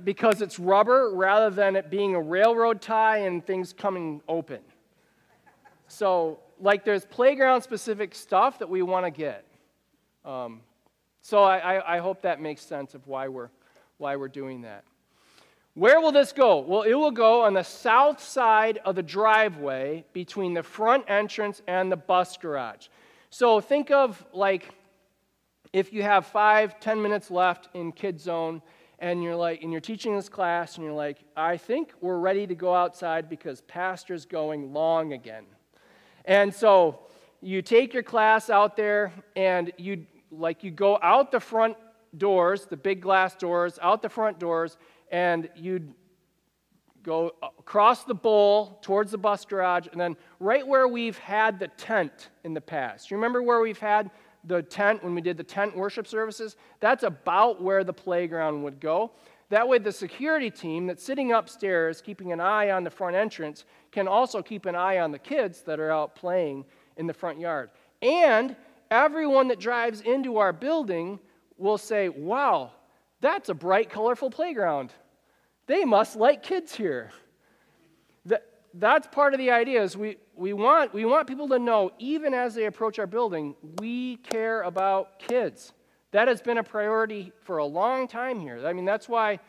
because 0.04 0.42
it's 0.42 0.60
rubber 0.60 1.12
rather 1.14 1.50
than 1.50 1.76
it 1.76 1.90
being 1.90 2.16
a 2.16 2.22
railroad 2.22 2.82
tie 2.82 3.20
and 3.20 3.46
things 3.46 3.74
coming 3.74 4.22
open. 4.28 4.60
So, 5.88 6.40
like, 6.60 6.84
there's 6.84 7.06
playground 7.06 7.62
specific 7.62 8.16
stuff 8.16 8.60
that 8.60 8.70
we 8.70 8.82
want 8.82 9.06
to 9.06 9.12
get. 9.12 9.46
Um, 10.26 10.62
So 11.22 11.44
I, 11.44 11.58
I, 11.58 11.96
I 11.96 11.98
hope 12.00 12.22
that 12.22 12.40
makes 12.42 12.62
sense 12.62 12.96
of 12.96 13.06
why 13.08 13.28
we're, 13.28 13.50
why 13.98 14.16
we're 14.16 14.30
doing 14.30 14.62
that. 14.62 14.84
Where 15.76 16.00
will 16.00 16.12
this 16.12 16.32
go? 16.34 16.60
Well, 16.60 16.82
it 16.82 16.94
will 16.94 17.12
go 17.12 17.44
on 17.44 17.54
the 17.54 17.64
south 17.64 18.22
side 18.22 18.80
of 18.84 18.96
the 18.96 19.04
driveway 19.04 20.06
between 20.14 20.54
the 20.54 20.64
front 20.64 21.06
entrance 21.08 21.62
and 21.68 21.92
the 21.92 21.98
bus 21.98 22.38
garage. 22.38 22.88
So 23.30 23.62
think 23.62 23.92
of 23.92 24.26
like 24.34 24.74
if 25.74 25.94
you 25.94 26.04
have 26.04 26.26
five, 26.26 26.80
ten 26.80 27.02
minutes 27.02 27.30
left 27.30 27.70
in 27.74 27.92
Kid 27.92 28.20
Zone 28.20 28.62
and 29.00 29.24
you're 29.24 29.36
like, 29.36 29.62
and 29.62 29.72
you're 29.72 29.82
teaching 29.82 30.16
this 30.16 30.30
class 30.30 30.76
and 30.76 30.86
you're 30.86 30.94
like, 30.94 31.20
I 31.36 31.58
think 31.58 31.94
we're 32.02 32.18
ready 32.18 32.48
to 32.48 32.56
go 32.56 32.74
outside 32.74 33.30
because 33.30 33.62
Pastor's 33.62 34.26
going 34.26 34.74
long 34.74 35.14
again. 35.14 35.46
And 36.26 36.54
so 36.54 37.00
you 37.42 37.62
take 37.62 37.94
your 37.94 38.04
class 38.04 38.50
out 38.50 38.76
there 38.76 39.14
and 39.36 39.72
you 39.78 40.06
like 40.32 40.64
you 40.64 40.72
go 40.72 41.00
out 41.02 41.32
the 41.32 41.40
front 41.40 41.78
doors, 42.18 42.66
the 42.66 42.78
big 42.78 43.02
glass 43.02 43.36
doors, 43.36 43.80
out 43.82 44.02
the 44.02 44.10
front 44.10 44.40
doors, 44.40 44.78
and 45.12 45.50
you'd 45.56 45.94
go 47.02 47.32
across 47.42 48.04
the 48.04 48.14
bowl 48.14 48.78
towards 48.82 49.12
the 49.12 49.18
bus 49.18 49.46
garage, 49.46 49.88
and 49.92 50.00
then 50.00 50.16
right 50.40 50.68
where 50.68 50.88
we've 50.88 51.18
had 51.18 51.58
the 51.58 51.68
tent 51.70 52.30
in 52.44 52.54
the 52.54 52.62
past. 52.62 53.10
You 53.10 53.18
remember 53.18 53.42
where 53.42 53.62
we've 53.62 53.80
had 53.80 54.12
the 54.50 54.62
tent 54.62 55.04
when 55.04 55.16
we 55.16 55.22
did 55.22 55.38
the 55.38 55.44
tent 55.44 55.78
worship 55.78 56.08
services? 56.08 56.58
That's 56.82 57.04
about 57.04 57.62
where 57.62 57.86
the 57.86 57.94
playground 57.94 58.64
would 58.64 58.82
go. 58.82 59.12
That 59.50 59.68
way, 59.68 59.80
the 59.80 59.92
security 59.92 60.52
team 60.52 60.88
that's 60.88 61.04
sitting 61.04 61.32
upstairs, 61.32 62.02
keeping 62.02 62.32
an 62.32 62.40
eye 62.40 62.72
on 62.72 62.84
the 62.84 62.90
front 62.90 63.16
entrance, 63.16 63.66
can 63.92 64.08
also 64.08 64.42
keep 64.44 64.66
an 64.66 64.76
eye 64.76 65.00
on 65.00 65.12
the 65.12 65.20
kids 65.20 65.62
that 65.62 65.80
are 65.80 65.92
out 65.92 66.16
playing 66.16 66.66
in 66.98 67.08
the 67.08 67.14
front 67.14 67.40
yard. 67.40 67.70
And 68.02 68.56
everyone 68.92 69.48
that 69.48 69.60
drives 69.60 70.02
into 70.02 70.38
our 70.38 70.54
building 70.54 71.20
will 71.58 71.78
say, 71.78 72.10
Wow, 72.10 72.72
that's 73.22 73.50
a 73.50 73.54
bright, 73.54 73.90
colorful 73.90 74.30
playground. 74.30 74.94
They 75.66 75.86
must 75.86 76.16
like 76.16 76.44
kids 76.44 76.76
here. 76.76 77.12
That, 78.26 78.44
that's 78.74 79.08
part 79.08 79.34
of 79.34 79.40
the 79.40 79.52
idea 79.52 79.82
is 79.84 79.96
we, 79.96 80.18
we, 80.40 80.54
want, 80.54 80.94
we 80.94 81.04
want 81.06 81.28
people 81.28 81.50
to 81.50 81.60
know, 81.60 81.92
even 82.00 82.34
as 82.34 82.56
they 82.56 82.66
approach 82.66 82.98
our 82.98 83.08
building, 83.08 83.56
we 83.80 84.16
care 84.18 84.62
about 84.62 85.20
kids. 85.20 85.74
That 86.12 86.28
has 86.28 86.42
been 86.42 86.58
a 86.58 86.64
priority 86.64 87.34
for 87.44 87.58
a 87.58 87.66
long 87.66 88.08
time 88.08 88.40
here. 88.40 88.66
I 88.66 88.74
mean, 88.74 88.86
that's 88.86 89.10
why, 89.10 89.40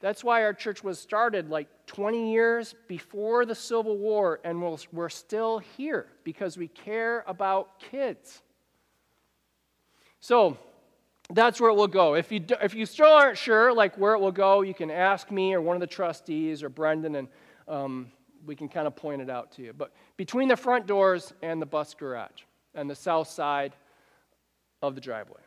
that's 0.00 0.24
why 0.24 0.42
our 0.42 0.54
church 0.54 0.82
was 0.82 0.98
started 0.98 1.50
like 1.50 1.68
20 1.86 2.32
years 2.32 2.74
before 2.88 3.44
the 3.44 3.54
Civil 3.54 3.98
War, 3.98 4.40
and 4.42 4.62
we're, 4.62 4.76
we're 4.90 5.10
still 5.10 5.58
here 5.58 6.06
because 6.24 6.56
we 6.56 6.66
care 6.66 7.24
about 7.26 7.78
kids. 7.78 8.40
So, 10.20 10.56
that's 11.30 11.60
where 11.60 11.70
it 11.70 11.74
will 11.74 11.88
go. 11.88 12.14
If 12.14 12.32
you, 12.32 12.44
if 12.62 12.74
you 12.74 12.84
still 12.84 13.12
aren't 13.12 13.38
sure, 13.38 13.72
like 13.72 13.96
where 13.96 14.14
it 14.14 14.20
will 14.20 14.32
go, 14.32 14.62
you 14.62 14.74
can 14.74 14.90
ask 14.90 15.30
me 15.30 15.54
or 15.54 15.60
one 15.60 15.76
of 15.76 15.80
the 15.80 15.86
trustees 15.86 16.62
or 16.62 16.68
Brendan, 16.68 17.16
and 17.16 17.28
um, 17.68 18.10
we 18.46 18.56
can 18.56 18.68
kind 18.68 18.86
of 18.86 18.96
point 18.96 19.22
it 19.22 19.30
out 19.30 19.52
to 19.52 19.62
you. 19.62 19.72
But 19.72 19.92
between 20.16 20.48
the 20.48 20.56
front 20.56 20.86
doors 20.86 21.32
and 21.42 21.60
the 21.60 21.66
bus 21.66 21.94
garage 21.94 22.42
and 22.74 22.88
the 22.88 22.94
south 22.94 23.28
side 23.28 23.74
of 24.82 24.94
the 24.94 25.00
driveway. 25.00 25.40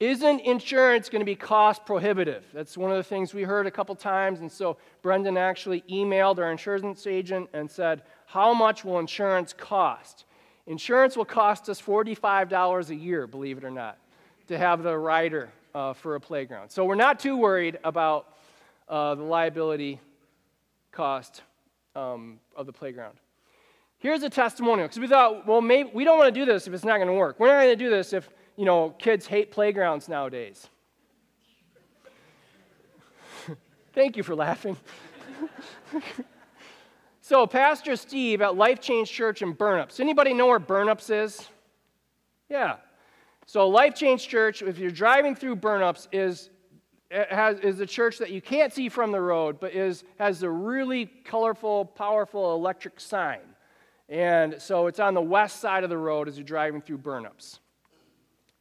Isn't 0.00 0.40
insurance 0.40 1.08
going 1.08 1.20
to 1.20 1.26
be 1.26 1.36
cost 1.36 1.86
prohibitive? 1.86 2.44
That's 2.52 2.76
one 2.76 2.90
of 2.90 2.96
the 2.96 3.04
things 3.04 3.32
we 3.32 3.42
heard 3.42 3.66
a 3.66 3.70
couple 3.70 3.94
times. 3.94 4.40
And 4.40 4.50
so 4.50 4.76
Brendan 5.02 5.38
actually 5.38 5.82
emailed 5.90 6.38
our 6.38 6.50
insurance 6.50 7.06
agent 7.06 7.48
and 7.54 7.70
said, 7.70 8.02
How 8.26 8.52
much 8.52 8.84
will 8.84 8.98
insurance 8.98 9.52
cost? 9.52 10.24
Insurance 10.66 11.16
will 11.16 11.24
cost 11.24 11.68
us 11.68 11.80
$45 11.80 12.90
a 12.90 12.94
year, 12.94 13.26
believe 13.26 13.58
it 13.58 13.64
or 13.64 13.70
not 13.70 13.98
to 14.48 14.58
have 14.58 14.82
the 14.82 14.96
rider 14.96 15.50
uh, 15.74 15.92
for 15.92 16.16
a 16.16 16.20
playground. 16.20 16.70
So 16.70 16.84
we're 16.84 16.94
not 16.96 17.18
too 17.18 17.36
worried 17.36 17.78
about 17.84 18.36
uh, 18.88 19.14
the 19.14 19.22
liability 19.22 20.00
cost 20.94 21.42
um, 21.94 22.38
of 22.56 22.66
the 22.66 22.72
playground. 22.72 23.18
Here's 23.98 24.22
a 24.22 24.30
testimonial 24.30 24.86
because 24.86 24.98
we 24.98 25.06
thought, 25.06 25.46
well, 25.46 25.60
maybe 25.60 25.90
we 25.92 26.04
don't 26.04 26.18
want 26.18 26.32
to 26.34 26.40
do 26.40 26.46
this 26.46 26.66
if 26.66 26.74
it's 26.74 26.84
not 26.84 26.96
going 26.96 27.08
to 27.08 27.14
work. 27.14 27.38
We're 27.38 27.48
not 27.48 27.62
going 27.62 27.76
to 27.78 27.84
do 27.84 27.90
this 27.90 28.12
if 28.12 28.28
you 28.56 28.64
know 28.64 28.90
kids 28.98 29.26
hate 29.26 29.50
playgrounds 29.50 30.08
nowadays. 30.08 30.68
Thank 33.92 34.16
you 34.16 34.22
for 34.22 34.34
laughing. 34.34 34.76
so, 37.20 37.46
Pastor 37.46 37.96
Steve 37.96 38.42
at 38.42 38.56
Life 38.56 38.80
Change 38.80 39.10
Church 39.10 39.42
in 39.42 39.54
Burnips. 39.54 40.00
Anybody 40.00 40.34
know 40.34 40.46
where 40.46 40.60
Burnips 40.60 41.10
is? 41.10 41.48
Yeah, 42.48 42.76
so, 43.46 43.68
Life 43.68 43.94
Change 43.94 44.26
Church, 44.26 44.62
if 44.62 44.78
you're 44.78 44.90
driving 44.90 45.34
through 45.34 45.56
Burnips, 45.56 46.08
is 46.12 46.48
has, 47.30 47.58
is 47.60 47.80
a 47.80 47.86
church 47.86 48.18
that 48.18 48.30
you 48.30 48.40
can't 48.40 48.72
see 48.72 48.88
from 48.88 49.12
the 49.12 49.20
road, 49.20 49.60
but 49.60 49.72
is, 49.72 50.04
has 50.18 50.42
a 50.42 50.50
really 50.50 51.06
colorful, 51.06 51.84
powerful 51.84 52.54
electric 52.54 53.00
sign. 53.00 53.40
And 54.08 54.60
so 54.60 54.86
it's 54.86 55.00
on 55.00 55.14
the 55.14 55.22
west 55.22 55.60
side 55.60 55.84
of 55.84 55.90
the 55.90 55.96
road 55.96 56.28
as 56.28 56.36
you're 56.36 56.44
driving 56.44 56.82
through 56.82 56.98
Burnips. 56.98 57.58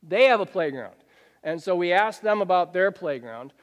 They 0.01 0.25
have 0.25 0.39
a 0.39 0.45
playground. 0.45 0.95
And 1.43 1.61
so 1.61 1.75
we 1.75 1.91
asked 1.91 2.21
them 2.21 2.41
about 2.41 2.73
their 2.73 2.91
playground. 2.91 3.53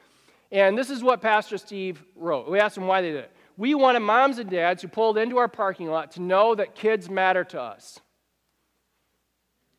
And 0.51 0.77
this 0.77 0.89
is 0.89 1.01
what 1.01 1.21
Pastor 1.21 1.57
Steve 1.57 2.03
wrote. 2.15 2.49
We 2.49 2.59
asked 2.59 2.75
them 2.75 2.87
why 2.87 3.01
they 3.01 3.11
did 3.11 3.23
it. 3.23 3.31
We 3.57 3.73
wanted 3.75 4.01
moms 4.01 4.37
and 4.37 4.49
dads 4.49 4.81
who 4.81 4.87
pulled 4.87 5.17
into 5.17 5.37
our 5.37 5.47
parking 5.47 5.87
lot 5.87 6.11
to 6.11 6.21
know 6.21 6.55
that 6.55 6.75
kids 6.75 7.09
matter 7.09 7.43
to 7.45 7.61
us. 7.61 7.99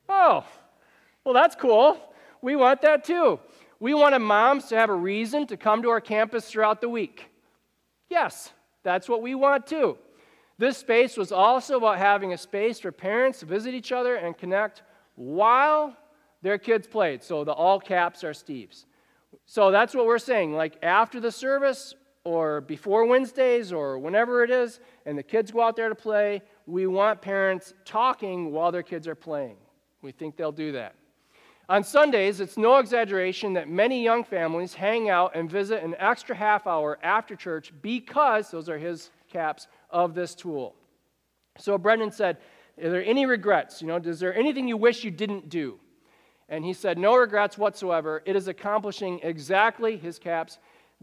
Oh, 0.09 0.45
well, 1.25 1.35
that's 1.35 1.55
cool. 1.55 1.99
We 2.41 2.57
want 2.57 2.83
that 2.83 3.05
too. 3.05 3.39
We 3.83 3.95
wanted 3.95 4.21
moms 4.21 4.67
to 4.67 4.77
have 4.77 4.91
a 4.91 4.95
reason 4.95 5.45
to 5.49 5.57
come 5.57 5.83
to 5.83 5.91
our 5.91 6.01
campus 6.01 6.49
throughout 6.49 6.81
the 6.81 6.89
week. 6.89 7.29
Yes, 8.09 8.53
that's 8.85 9.09
what 9.09 9.23
we 9.23 9.35
want 9.35 9.67
too. 9.67 9.99
This 10.57 10.79
space 10.79 11.17
was 11.17 11.33
also 11.33 11.79
about 11.79 11.99
having 11.99 12.33
a 12.33 12.39
space 12.39 12.79
for 12.79 12.93
parents 12.93 13.41
to 13.41 13.47
visit 13.47 13.75
each 13.75 13.91
other 13.91 14.15
and 14.15 14.39
connect 14.39 14.83
while 15.17 15.97
their 16.43 16.59
kids 16.59 16.87
played. 16.87 17.25
So 17.25 17.43
the 17.43 17.51
all 17.51 17.81
caps 17.81 18.23
are 18.23 18.33
Steve's. 18.33 18.87
So 19.47 19.73
that's 19.73 19.97
what 19.97 20.07
we're 20.07 20.21
saying. 20.21 20.55
Like 20.55 20.79
after 20.85 21.19
the 21.19 21.33
service 21.33 21.97
or 22.23 22.61
before 22.61 23.05
Wednesdays 23.05 23.73
or 23.73 23.99
whenever 23.99 24.45
it 24.45 24.53
is, 24.53 24.79
and 25.07 25.19
the 25.19 25.25
kids 25.25 25.51
go 25.51 25.61
out 25.61 25.75
there 25.75 25.89
to 25.89 25.97
play, 25.97 26.43
we 26.67 26.87
want 26.87 27.21
parents 27.21 27.75
talking 27.85 28.53
while 28.53 28.71
their 28.71 28.85
kids 28.85 29.09
are 29.09 29.17
playing. 29.17 29.57
We 30.03 30.13
think 30.13 30.37
they'll 30.37 30.53
do 30.53 30.71
that. 30.71 30.95
On 31.69 31.85
Sundays, 31.85 32.41
it's 32.41 32.59
no 32.59 32.79
exaggeration 32.79 33.53
that 33.55 33.69
many 33.69 34.03
young 34.03 34.25
families 34.25 34.75
hang 34.75 35.09
out 35.09 35.35
and 35.35 35.51
visit 35.51 35.83
an 35.83 35.95
extra 35.99 36.35
half 36.35 36.67
hour 36.67 36.99
after 37.03 37.37
church 37.37 37.73
because, 37.83 38.51
those 38.51 38.69
are 38.69 38.79
his 38.79 39.11
caps, 39.31 39.69
of 39.91 40.15
this 40.15 40.35
tool. 40.35 40.75
So 41.59 41.79
Brendan 41.79 42.11
said, 42.11 42.39
Are 42.83 42.91
there 42.91 43.05
any 43.05 43.27
regrets? 43.27 43.81
You 43.81 43.89
know, 43.89 43.97
is 43.97 44.21
there 44.21 44.35
anything 44.35 44.67
you 44.67 44.77
wish 44.77 45.05
you 45.05 45.11
didn't 45.11 45.49
do? 45.49 45.79
And 46.49 46.65
he 46.65 46.73
said, 46.73 46.99
No 46.99 47.15
regrets 47.17 47.57
whatsoever. 47.57 48.23
It 48.27 48.37
is 48.37 48.49
accomplishing 48.49 49.21
exactly, 49.23 49.97
his 49.97 50.19
caps, 50.19 50.59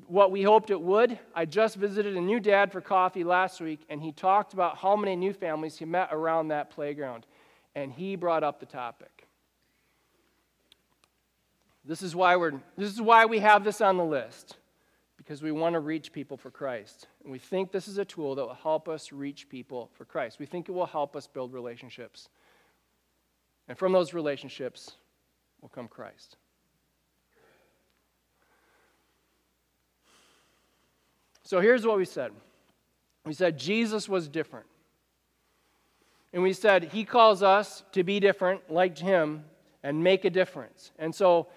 what 0.08 0.32
we 0.32 0.44
hoped 0.44 0.70
it 0.70 0.80
would. 0.80 1.18
I 1.34 1.46
just 1.46 1.76
visited 1.76 2.16
a 2.16 2.22
new 2.22 2.40
dad 2.40 2.72
for 2.72 2.82
coffee 2.82 3.24
last 3.24 3.62
week, 3.62 3.82
and 3.90 4.02
he 4.02 4.12
talked 4.12 4.54
about 4.54 4.78
how 4.78 4.96
many 4.96 5.16
new 5.16 5.34
families 5.34 5.78
he 5.78 5.86
met 5.86 6.10
around 6.12 6.50
that 6.50 6.70
playground. 6.70 7.26
And 7.76 7.92
he 7.92 8.16
brought 8.16 8.44
up 8.44 8.60
the 8.60 8.66
topic. 8.66 9.19
This 11.86 12.02
is 12.02 12.16
why 12.16 12.36
we're 12.36 12.60
this 12.78 12.92
is 12.92 13.02
why 13.02 13.26
we 13.26 13.40
have 13.40 13.64
this 13.64 13.82
on 13.82 13.98
the 13.98 14.04
list 14.06 14.58
because 15.18 15.42
we 15.42 15.52
want 15.52 15.74
to 15.74 15.80
reach 15.80 16.12
people 16.12 16.38
for 16.38 16.50
Christ. 16.50 17.08
And 17.24 17.32
we 17.32 17.40
think 17.40 17.72
this 17.72 17.88
is 17.88 17.98
a 17.98 18.06
tool 18.06 18.36
that 18.36 18.46
will 18.46 18.54
help 18.54 18.88
us 18.88 19.12
reach 19.12 19.50
people 19.50 19.90
for 19.94 20.06
Christ. 20.06 20.40
We 20.40 20.46
think 20.46 20.70
it 20.70 20.72
will 20.72 20.86
help 20.86 21.16
us 21.16 21.28
build 21.28 21.54
relationships. 21.54 22.30
And 23.68 23.78
from 23.78 23.92
those 23.92 24.14
relationships 24.14 24.94
will 25.62 25.70
come 25.70 25.88
Christ. 25.88 26.38
So 31.44 31.60
here's 31.60 31.86
what 31.86 31.98
we 31.98 32.06
said. 32.06 32.32
We 33.26 33.34
said 33.34 33.58
Jesus 33.58 34.08
was 34.08 34.28
different. 34.28 34.66
And 36.32 36.44
we 36.44 36.54
said 36.54 36.86
he 36.86 37.04
calls 37.04 37.44
us 37.44 37.84
to 37.92 38.04
be 38.04 38.20
different 38.20 38.72
like 38.72 38.98
him 38.98 39.44
and 39.84 40.04
make 40.04 40.26
a 40.26 40.30
difference. 40.30 40.92
And 40.98 41.14
so 41.14 41.48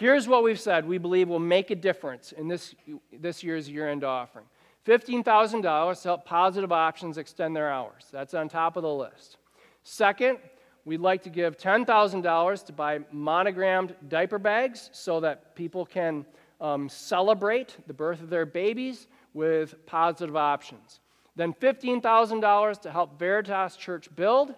Here's 0.00 0.26
what 0.26 0.42
we've 0.42 0.58
said 0.58 0.86
we 0.88 0.96
believe 0.96 1.28
will 1.28 1.38
make 1.38 1.70
a 1.70 1.74
difference 1.74 2.32
in 2.32 2.48
this, 2.48 2.74
this 3.12 3.44
year's 3.44 3.68
year 3.68 3.86
end 3.86 4.02
offering 4.02 4.46
$15,000 4.86 6.02
to 6.02 6.08
help 6.08 6.24
positive 6.24 6.72
options 6.72 7.18
extend 7.18 7.54
their 7.54 7.70
hours. 7.70 8.06
That's 8.10 8.32
on 8.32 8.48
top 8.48 8.78
of 8.78 8.82
the 8.82 8.94
list. 8.94 9.36
Second, 9.82 10.38
we'd 10.86 11.00
like 11.00 11.22
to 11.24 11.28
give 11.28 11.58
$10,000 11.58 12.64
to 12.64 12.72
buy 12.72 13.00
monogrammed 13.12 13.94
diaper 14.08 14.38
bags 14.38 14.88
so 14.94 15.20
that 15.20 15.54
people 15.54 15.84
can 15.84 16.24
um, 16.62 16.88
celebrate 16.88 17.76
the 17.86 17.92
birth 17.92 18.22
of 18.22 18.30
their 18.30 18.46
babies 18.46 19.06
with 19.34 19.84
positive 19.84 20.34
options. 20.34 21.00
Then 21.36 21.52
$15,000 21.52 22.80
to 22.80 22.90
help 22.90 23.18
Veritas 23.18 23.76
Church 23.76 24.08
build 24.16 24.54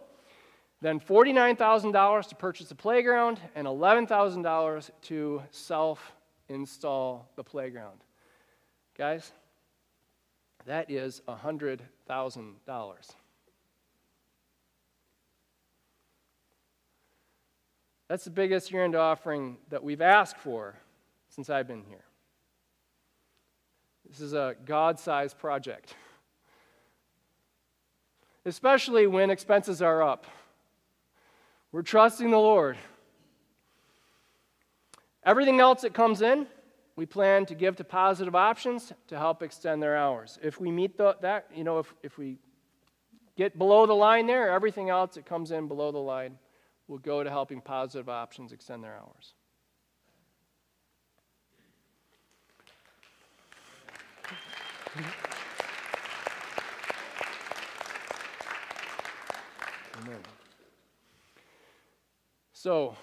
then 0.82 0.98
$49,000 0.98 2.28
to 2.28 2.34
purchase 2.34 2.70
a 2.72 2.74
playground, 2.74 3.38
and 3.54 3.68
$11,000 3.68 4.90
to 5.02 5.42
self 5.52 6.12
install 6.48 7.30
the 7.36 7.44
playground. 7.44 8.00
Guys, 8.98 9.30
that 10.66 10.90
is 10.90 11.22
$100,000. 11.28 11.78
That's 18.08 18.24
the 18.24 18.30
biggest 18.30 18.72
year 18.72 18.84
end 18.84 18.96
offering 18.96 19.58
that 19.70 19.84
we've 19.84 20.02
asked 20.02 20.36
for 20.36 20.74
since 21.28 21.48
I've 21.48 21.68
been 21.68 21.84
here. 21.88 22.04
This 24.08 24.20
is 24.20 24.32
a 24.34 24.56
God 24.66 24.98
sized 24.98 25.38
project, 25.38 25.94
especially 28.44 29.06
when 29.06 29.30
expenses 29.30 29.80
are 29.80 30.02
up. 30.02 30.26
We're 31.72 31.82
trusting 31.82 32.30
the 32.30 32.38
Lord. 32.38 32.76
Everything 35.24 35.60
else 35.60 35.82
that 35.82 35.94
comes 35.94 36.20
in, 36.20 36.46
we 36.96 37.06
plan 37.06 37.46
to 37.46 37.54
give 37.54 37.76
to 37.76 37.84
positive 37.84 38.34
options 38.34 38.92
to 39.08 39.16
help 39.16 39.42
extend 39.42 39.82
their 39.82 39.96
hours. 39.96 40.38
If 40.42 40.60
we 40.60 40.70
meet 40.70 40.98
the, 40.98 41.16
that, 41.22 41.46
you 41.54 41.64
know, 41.64 41.78
if, 41.78 41.94
if 42.02 42.18
we 42.18 42.38
get 43.36 43.56
below 43.56 43.86
the 43.86 43.94
line 43.94 44.26
there, 44.26 44.50
everything 44.50 44.90
else 44.90 45.14
that 45.14 45.24
comes 45.24 45.50
in 45.50 45.68
below 45.68 45.90
the 45.90 45.98
line 45.98 46.38
will 46.88 46.98
go 46.98 47.22
to 47.22 47.30
helping 47.30 47.62
positive 47.62 48.10
options 48.10 48.52
extend 48.52 48.84
their 48.84 48.96
hours. 48.96 49.32
Amen. 60.02 60.18
So, 62.62 62.94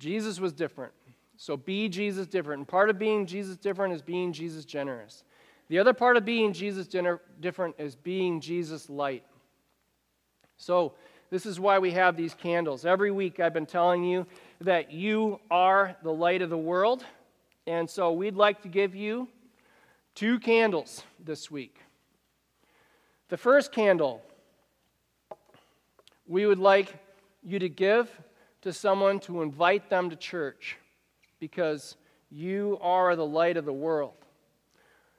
Jesus 0.00 0.40
was 0.40 0.52
different. 0.52 0.92
So, 1.36 1.56
be 1.56 1.88
Jesus 1.88 2.26
different. 2.26 2.58
And 2.58 2.66
part 2.66 2.90
of 2.90 2.98
being 2.98 3.26
Jesus 3.26 3.56
different 3.56 3.94
is 3.94 4.02
being 4.02 4.32
Jesus 4.32 4.64
generous. 4.64 5.22
The 5.68 5.78
other 5.78 5.92
part 5.92 6.16
of 6.16 6.24
being 6.24 6.52
Jesus 6.52 6.88
different 6.88 7.76
is 7.78 7.94
being 7.94 8.40
Jesus 8.40 8.90
light. 8.90 9.22
So, 10.56 10.94
this 11.30 11.46
is 11.46 11.60
why 11.60 11.78
we 11.78 11.92
have 11.92 12.16
these 12.16 12.34
candles. 12.34 12.84
Every 12.84 13.12
week 13.12 13.38
I've 13.38 13.54
been 13.54 13.66
telling 13.66 14.02
you 14.02 14.26
that 14.62 14.90
you 14.90 15.38
are 15.48 15.94
the 16.02 16.12
light 16.12 16.42
of 16.42 16.50
the 16.50 16.58
world. 16.58 17.04
And 17.68 17.88
so 17.88 18.10
we'd 18.10 18.34
like 18.34 18.62
to 18.62 18.68
give 18.68 18.96
you 18.96 19.28
two 20.16 20.40
candles 20.40 21.04
this 21.24 21.52
week. 21.52 21.78
The 23.28 23.36
first 23.36 23.70
candle 23.70 24.22
we 26.26 26.46
would 26.46 26.58
like 26.58 26.96
you 27.42 27.58
to 27.58 27.68
give 27.68 28.10
to 28.62 28.72
someone 28.72 29.20
to 29.20 29.42
invite 29.42 29.88
them 29.90 30.10
to 30.10 30.16
church 30.16 30.76
because 31.40 31.96
you 32.30 32.78
are 32.80 33.16
the 33.16 33.26
light 33.26 33.56
of 33.56 33.64
the 33.64 33.72
world. 33.72 34.14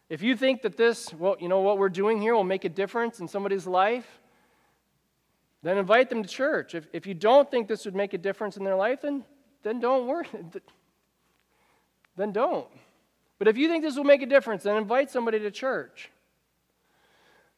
If 0.09 0.21
you 0.21 0.35
think 0.35 0.63
that 0.63 0.75
this, 0.75 1.13
well, 1.13 1.37
you 1.39 1.47
know, 1.47 1.61
what 1.61 1.77
we're 1.77 1.89
doing 1.89 2.21
here 2.21 2.35
will 2.35 2.43
make 2.43 2.65
a 2.65 2.69
difference 2.69 3.19
in 3.19 3.27
somebody's 3.27 3.67
life, 3.67 4.19
then 5.61 5.77
invite 5.77 6.09
them 6.09 6.23
to 6.23 6.29
church. 6.29 6.73
If, 6.73 6.87
if 6.93 7.05
you 7.05 7.13
don't 7.13 7.49
think 7.49 7.67
this 7.67 7.85
would 7.85 7.95
make 7.95 8.13
a 8.13 8.17
difference 8.17 8.57
in 8.57 8.63
their 8.63 8.75
life, 8.75 9.01
then, 9.01 9.23
then 9.61 9.79
don't 9.79 10.07
worry. 10.07 10.27
then 12.17 12.31
don't. 12.31 12.67
But 13.37 13.47
if 13.47 13.57
you 13.57 13.67
think 13.67 13.83
this 13.83 13.95
will 13.95 14.03
make 14.03 14.21
a 14.21 14.25
difference, 14.25 14.63
then 14.63 14.77
invite 14.77 15.11
somebody 15.11 15.39
to 15.39 15.51
church. 15.51 16.09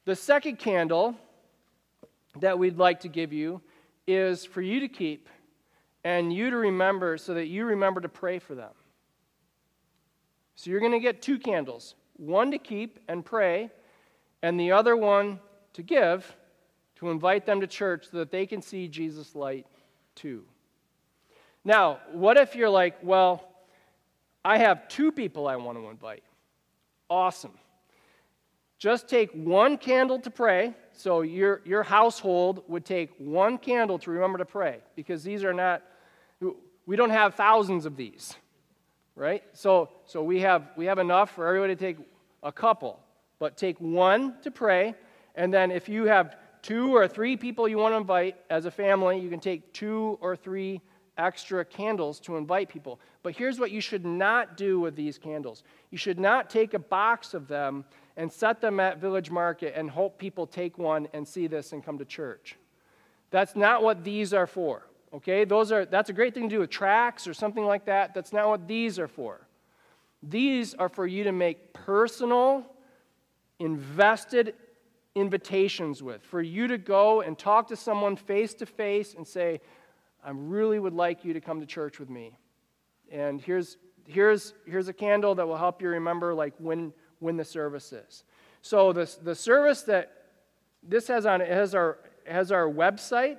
The 0.05 0.15
second 0.15 0.57
candle 0.57 1.15
that 2.39 2.57
we'd 2.57 2.77
like 2.77 3.01
to 3.01 3.07
give 3.07 3.31
you 3.31 3.61
is 4.07 4.45
for 4.45 4.61
you 4.61 4.79
to 4.79 4.87
keep 4.87 5.29
and 6.03 6.33
you 6.33 6.49
to 6.49 6.57
remember 6.57 7.17
so 7.17 7.33
that 7.33 7.47
you 7.47 7.65
remember 7.65 8.01
to 8.01 8.09
pray 8.09 8.39
for 8.39 8.55
them. 8.55 8.71
So 10.55 10.69
you're 10.69 10.79
going 10.79 10.91
to 10.91 10.99
get 10.99 11.21
two 11.21 11.39
candles 11.39 11.95
one 12.17 12.51
to 12.51 12.59
keep 12.59 12.99
and 13.07 13.25
pray, 13.25 13.71
and 14.43 14.59
the 14.59 14.71
other 14.71 14.95
one 14.95 15.39
to 15.73 15.81
give 15.81 16.35
to 16.95 17.09
invite 17.09 17.47
them 17.47 17.61
to 17.61 17.67
church 17.67 18.09
so 18.11 18.17
that 18.17 18.29
they 18.29 18.45
can 18.45 18.61
see 18.61 18.87
Jesus' 18.87 19.33
light 19.33 19.65
too. 20.13 20.43
Now, 21.65 21.99
what 22.11 22.37
if 22.37 22.55
you're 22.55 22.69
like, 22.69 22.97
well, 23.01 23.43
I 24.45 24.59
have 24.59 24.87
two 24.87 25.11
people 25.11 25.47
I 25.47 25.55
want 25.55 25.79
to 25.79 25.89
invite? 25.89 26.23
Awesome. 27.09 27.57
Just 28.81 29.07
take 29.07 29.29
one 29.33 29.77
candle 29.77 30.17
to 30.17 30.31
pray. 30.31 30.73
So 30.91 31.21
your, 31.21 31.61
your 31.65 31.83
household 31.83 32.63
would 32.67 32.83
take 32.83 33.11
one 33.19 33.59
candle 33.59 33.99
to 33.99 34.09
remember 34.09 34.39
to 34.39 34.45
pray 34.45 34.79
because 34.95 35.23
these 35.23 35.43
are 35.43 35.53
not, 35.53 35.83
we 36.87 36.95
don't 36.95 37.11
have 37.11 37.35
thousands 37.35 37.85
of 37.85 37.95
these, 37.95 38.35
right? 39.15 39.43
So, 39.53 39.89
so 40.07 40.23
we, 40.23 40.39
have, 40.39 40.71
we 40.75 40.87
have 40.87 40.97
enough 40.97 41.29
for 41.29 41.45
everybody 41.45 41.75
to 41.75 41.79
take 41.79 41.97
a 42.41 42.51
couple, 42.51 42.99
but 43.37 43.55
take 43.55 43.79
one 43.79 44.37
to 44.41 44.49
pray. 44.49 44.95
And 45.35 45.53
then 45.53 45.69
if 45.69 45.87
you 45.87 46.05
have 46.05 46.37
two 46.63 46.95
or 46.95 47.07
three 47.07 47.37
people 47.37 47.67
you 47.67 47.77
want 47.77 47.93
to 47.93 47.97
invite 47.97 48.37
as 48.49 48.65
a 48.65 48.71
family, 48.71 49.19
you 49.19 49.29
can 49.29 49.39
take 49.39 49.73
two 49.73 50.17
or 50.21 50.35
three 50.35 50.81
extra 51.19 51.63
candles 51.63 52.19
to 52.21 52.35
invite 52.35 52.67
people. 52.67 52.99
But 53.21 53.35
here's 53.35 53.59
what 53.59 53.69
you 53.69 53.79
should 53.79 54.07
not 54.07 54.57
do 54.57 54.79
with 54.79 54.95
these 54.95 55.19
candles 55.19 55.61
you 55.91 55.99
should 55.99 56.19
not 56.19 56.49
take 56.49 56.73
a 56.73 56.79
box 56.79 57.35
of 57.35 57.47
them 57.47 57.85
and 58.17 58.31
set 58.31 58.61
them 58.61 58.79
at 58.79 58.99
Village 58.99 59.31
Market 59.31 59.73
and 59.75 59.89
hope 59.89 60.17
people 60.17 60.45
take 60.45 60.77
one 60.77 61.07
and 61.13 61.27
see 61.27 61.47
this 61.47 61.71
and 61.71 61.83
come 61.83 61.97
to 61.97 62.05
church. 62.05 62.57
That's 63.29 63.55
not 63.55 63.83
what 63.83 64.03
these 64.03 64.33
are 64.33 64.47
for. 64.47 64.87
Okay? 65.13 65.45
Those 65.45 65.71
are 65.71 65.85
that's 65.85 66.09
a 66.09 66.13
great 66.13 66.33
thing 66.33 66.49
to 66.49 66.55
do 66.55 66.59
with 66.59 66.69
tracks 66.69 67.27
or 67.27 67.33
something 67.33 67.65
like 67.65 67.85
that. 67.85 68.13
That's 68.13 68.33
not 68.33 68.47
what 68.47 68.67
these 68.67 68.99
are 68.99 69.07
for. 69.07 69.47
These 70.23 70.73
are 70.75 70.89
for 70.89 71.07
you 71.07 71.23
to 71.23 71.31
make 71.31 71.73
personal, 71.73 72.65
invested 73.59 74.53
invitations 75.15 76.01
with, 76.01 76.23
for 76.23 76.41
you 76.41 76.67
to 76.67 76.77
go 76.77 77.21
and 77.21 77.37
talk 77.37 77.67
to 77.67 77.75
someone 77.75 78.15
face 78.15 78.53
to 78.55 78.65
face 78.65 79.13
and 79.15 79.27
say, 79.27 79.59
I 80.23 80.31
really 80.31 80.79
would 80.79 80.93
like 80.93 81.25
you 81.25 81.33
to 81.33 81.41
come 81.41 81.59
to 81.59 81.65
church 81.65 81.99
with 81.99 82.09
me. 82.09 82.37
And 83.11 83.41
here's, 83.41 83.77
here's, 84.07 84.53
here's 84.65 84.87
a 84.87 84.93
candle 84.93 85.35
that 85.35 85.47
will 85.47 85.57
help 85.57 85.81
you 85.81 85.89
remember 85.89 86.33
like 86.33 86.53
when, 86.59 86.93
when 87.21 87.37
the 87.37 87.45
service 87.45 87.93
is. 87.93 88.25
So 88.61 88.91
the, 88.91 89.09
the 89.23 89.35
service 89.35 89.83
that 89.83 90.11
this 90.83 91.07
has 91.07 91.25
on 91.25 91.39
it 91.41 91.47
has 91.47 91.73
our, 91.73 91.99
has 92.25 92.51
our 92.51 92.65
website. 92.65 93.37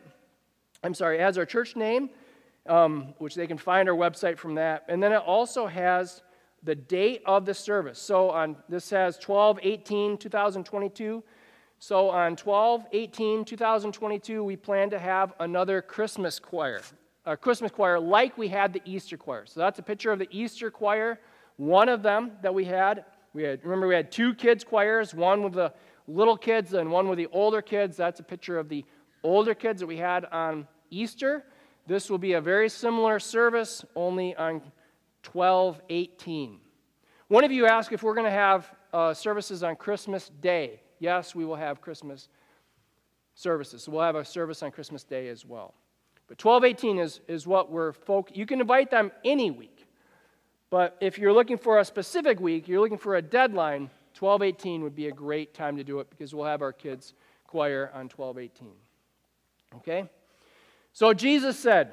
I'm 0.83 0.95
sorry, 0.95 1.18
has 1.18 1.37
our 1.37 1.45
church 1.45 1.77
name, 1.77 2.11
um, 2.66 3.14
which 3.18 3.35
they 3.35 3.47
can 3.47 3.59
find 3.59 3.88
our 3.88 3.95
website 3.95 4.38
from 4.38 4.55
that. 4.55 4.85
And 4.88 5.03
then 5.03 5.12
it 5.12 5.23
also 5.25 5.66
has 5.66 6.23
the 6.62 6.75
date 6.75 7.23
of 7.27 7.45
the 7.45 7.55
service. 7.55 7.99
So 7.99 8.31
on 8.31 8.57
this 8.68 8.88
has 8.90 9.18
12 9.18 9.59
18 9.62 10.16
2022. 10.18 11.23
So 11.79 12.11
on 12.11 12.37
12 12.37 12.87
18 12.92 13.45
2022, 13.45 14.45
we 14.45 14.57
plan 14.57 14.90
to 14.90 14.99
have 14.99 15.35
another 15.40 15.83
Christmas 15.83 16.38
choir, 16.38 16.83
a 17.27 17.37
Christmas 17.37 17.73
choir 17.73 17.99
like 17.99 18.38
we 18.38 18.47
had 18.47 18.73
the 18.73 18.81
Easter 18.85 19.16
choir. 19.16 19.47
So 19.47 19.59
that's 19.59 19.81
a 19.81 19.83
picture 19.83 20.12
of 20.12 20.21
the 20.21 20.29
Easter 20.31 20.71
choir, 20.71 21.18
one 21.57 21.88
of 21.88 22.05
them 22.05 22.33
that 22.42 22.55
we 22.55 22.64
had. 22.64 23.05
We 23.35 23.42
had 23.42 23.64
remember 23.64 23.88
we 23.88 23.95
had 23.95 24.12
two 24.12 24.35
kids 24.35 24.64
choirs, 24.64 25.14
one 25.14 25.42
with 25.42 25.55
the 25.55 25.73
little 26.07 26.37
kids 26.37 26.75
and 26.75 26.90
one 26.90 27.09
with 27.09 27.18
the 27.18 27.29
older 27.33 27.62
kids. 27.62 27.97
That's 27.97 28.21
a 28.21 28.23
picture 28.23 28.59
of 28.59 28.68
the 28.68 28.85
older 29.23 29.55
kids 29.55 29.81
that 29.81 29.87
we 29.87 29.97
had 29.97 30.25
on 30.27 30.66
Easter. 30.90 31.45
This 31.87 32.11
will 32.11 32.18
be 32.18 32.35
a 32.35 32.40
very 32.40 32.68
similar 32.68 33.18
service, 33.18 33.85
only 33.97 34.37
on 34.37 34.62
12 35.23 35.81
18. 35.88 36.59
One 37.29 37.45
of 37.45 37.53
you 37.53 37.66
asked 37.66 37.92
if 37.92 38.03
we're 38.03 38.14
going 38.14 38.27
to 38.27 38.31
have 38.31 38.71
uh, 38.92 39.14
services 39.14 39.62
on 39.62 39.77
Christmas 39.77 40.31
Day. 40.40 40.81
Yes, 40.99 41.35
we 41.35 41.45
will 41.45 41.57
have 41.57 41.81
Christmas 41.81 42.29
services. 43.35 43.85
So 43.85 43.92
we'll 43.92 44.03
have 44.03 44.16
a 44.16 44.25
service 44.25 44.62
on 44.62 44.71
Christmas 44.71 45.03
Day 45.03 45.29
as 45.29 45.47
well. 45.47 45.75
But 46.29 46.42
1218 46.45 46.99
is, 46.99 47.21
is 47.29 47.47
what 47.47 47.71
we're 47.71 47.92
focused. 47.92 48.37
You 48.37 48.47
can 48.47 48.61
invite 48.61 48.90
them 48.90 49.11
any 49.25 49.51
week. 49.51 49.72
But 50.73 50.97
if 51.03 51.19
you're 51.19 51.35
looking 51.35 51.59
for 51.59 51.81
a 51.81 51.85
specific 51.85 52.41
week, 52.41 52.67
you're 52.67 52.81
looking 52.81 52.97
for 52.97 53.17
a 53.17 53.21
deadline, 53.21 53.91
1218 54.19 54.83
would 54.83 54.97
be 54.97 55.09
a 55.09 55.13
great 55.13 55.53
time 55.53 55.77
to 55.77 55.85
do 55.85 56.01
it 56.01 56.09
because 56.09 56.35
we'll 56.35 56.47
have 56.47 56.63
our 56.63 56.73
kids 56.73 57.13
choir 57.47 57.91
on 57.93 58.09
1218. 58.09 58.73
Okay? 59.77 60.09
So 60.95 61.13
Jesus 61.13 61.59
said, 61.59 61.93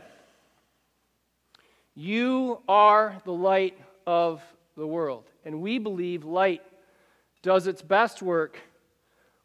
You 1.93 2.61
are 2.69 3.17
the 3.25 3.33
light 3.33 3.77
of 4.07 4.41
the 4.77 4.87
world. 4.87 5.25
And 5.43 5.61
we 5.61 5.77
believe 5.77 6.23
light 6.23 6.61
does 7.41 7.67
its 7.67 7.81
best 7.81 8.21
work 8.21 8.57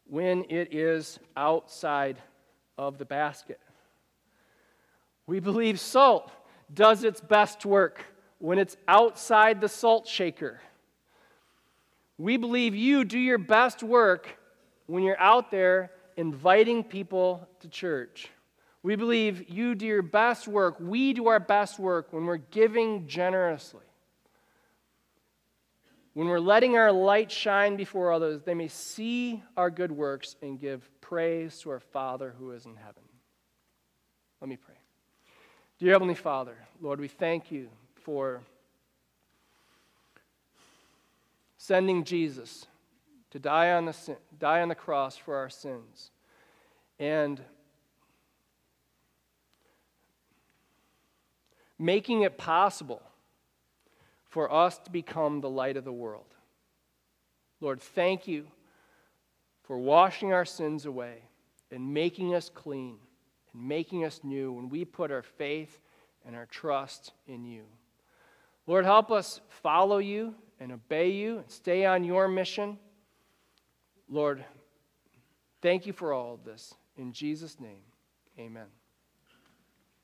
when 0.07 0.45
it 0.47 0.73
is 0.73 1.19
outside 1.35 2.15
of 2.77 2.97
the 2.97 3.05
basket. 3.05 3.59
We 5.27 5.41
believe 5.41 5.77
salt 5.77 6.31
does 6.73 7.03
its 7.03 7.19
best 7.19 7.65
work 7.65 8.01
when 8.39 8.59
it's 8.59 8.77
outside 8.87 9.61
the 9.61 9.69
salt 9.69 10.07
shaker. 10.07 10.59
We 12.17 12.37
believe 12.37 12.75
you 12.75 13.03
do 13.03 13.19
your 13.19 13.37
best 13.37 13.83
work 13.83 14.37
when 14.87 15.03
you're 15.03 15.19
out 15.19 15.51
there 15.51 15.91
inviting 16.17 16.83
people 16.83 17.47
to 17.59 17.67
church. 17.67 18.29
We 18.83 18.95
believe 18.95 19.49
you 19.49 19.75
do 19.75 19.85
your 19.85 20.01
best 20.01 20.47
work. 20.47 20.77
We 20.79 21.13
do 21.13 21.27
our 21.27 21.39
best 21.39 21.79
work 21.79 22.13
when 22.13 22.25
we're 22.25 22.37
giving 22.37 23.07
generously. 23.07 23.81
When 26.13 26.27
we're 26.27 26.39
letting 26.39 26.77
our 26.77 26.93
light 26.93 27.29
shine 27.29 27.75
before 27.75 28.13
others, 28.13 28.43
they 28.43 28.53
may 28.53 28.69
see 28.69 29.43
our 29.57 29.69
good 29.69 29.91
works 29.91 30.37
and 30.41 30.59
give 30.59 30.89
praise 31.01 31.59
to 31.61 31.71
our 31.71 31.81
Father 31.81 32.33
who 32.39 32.51
is 32.51 32.65
in 32.65 32.75
heaven. 32.75 33.03
Let 34.39 34.49
me 34.49 34.55
pray. 34.55 34.75
Dear 35.79 35.91
Heavenly 35.91 36.15
Father, 36.15 36.55
Lord, 36.79 37.01
we 37.01 37.09
thank 37.09 37.51
you 37.51 37.69
for 38.05 38.41
sending 41.57 42.03
Jesus 42.03 42.67
to 43.31 43.39
die 43.39 43.71
on 43.71 43.85
the, 43.85 43.95
die 44.39 44.61
on 44.61 44.69
the 44.69 44.75
cross 44.75 45.17
for 45.17 45.35
our 45.35 45.49
sins. 45.49 46.11
And 46.99 47.41
making 51.79 52.21
it 52.21 52.37
possible 52.37 53.01
for 54.29 54.53
us 54.53 54.77
to 54.77 54.91
become 54.91 55.41
the 55.41 55.49
light 55.49 55.75
of 55.75 55.83
the 55.83 55.91
world. 55.91 56.35
Lord, 57.59 57.81
thank 57.81 58.27
you 58.27 58.45
for 59.63 59.79
washing 59.79 60.31
our 60.31 60.45
sins 60.45 60.85
away 60.85 61.23
and 61.71 61.91
making 61.91 62.35
us 62.35 62.51
clean 62.53 62.97
and 63.51 63.67
making 63.67 64.05
us 64.05 64.19
new 64.23 64.51
when 64.51 64.69
we 64.69 64.85
put 64.85 65.09
our 65.09 65.23
faith 65.23 65.81
and 66.23 66.35
our 66.35 66.45
trust 66.45 67.11
in 67.27 67.43
you. 67.43 67.63
Lord, 68.67 68.85
help 68.85 69.11
us 69.11 69.41
follow 69.49 69.99
you 69.99 70.35
and 70.59 70.71
obey 70.71 71.09
you 71.09 71.39
and 71.39 71.49
stay 71.49 71.85
on 71.85 72.03
your 72.03 72.27
mission. 72.27 72.79
Lord, 74.09 74.43
thank 75.61 75.85
you 75.85 75.93
for 75.93 76.13
all 76.13 76.33
of 76.33 76.43
this. 76.43 76.73
In 76.97 77.11
Jesus' 77.11 77.59
name, 77.59 77.83
amen. 78.39 78.67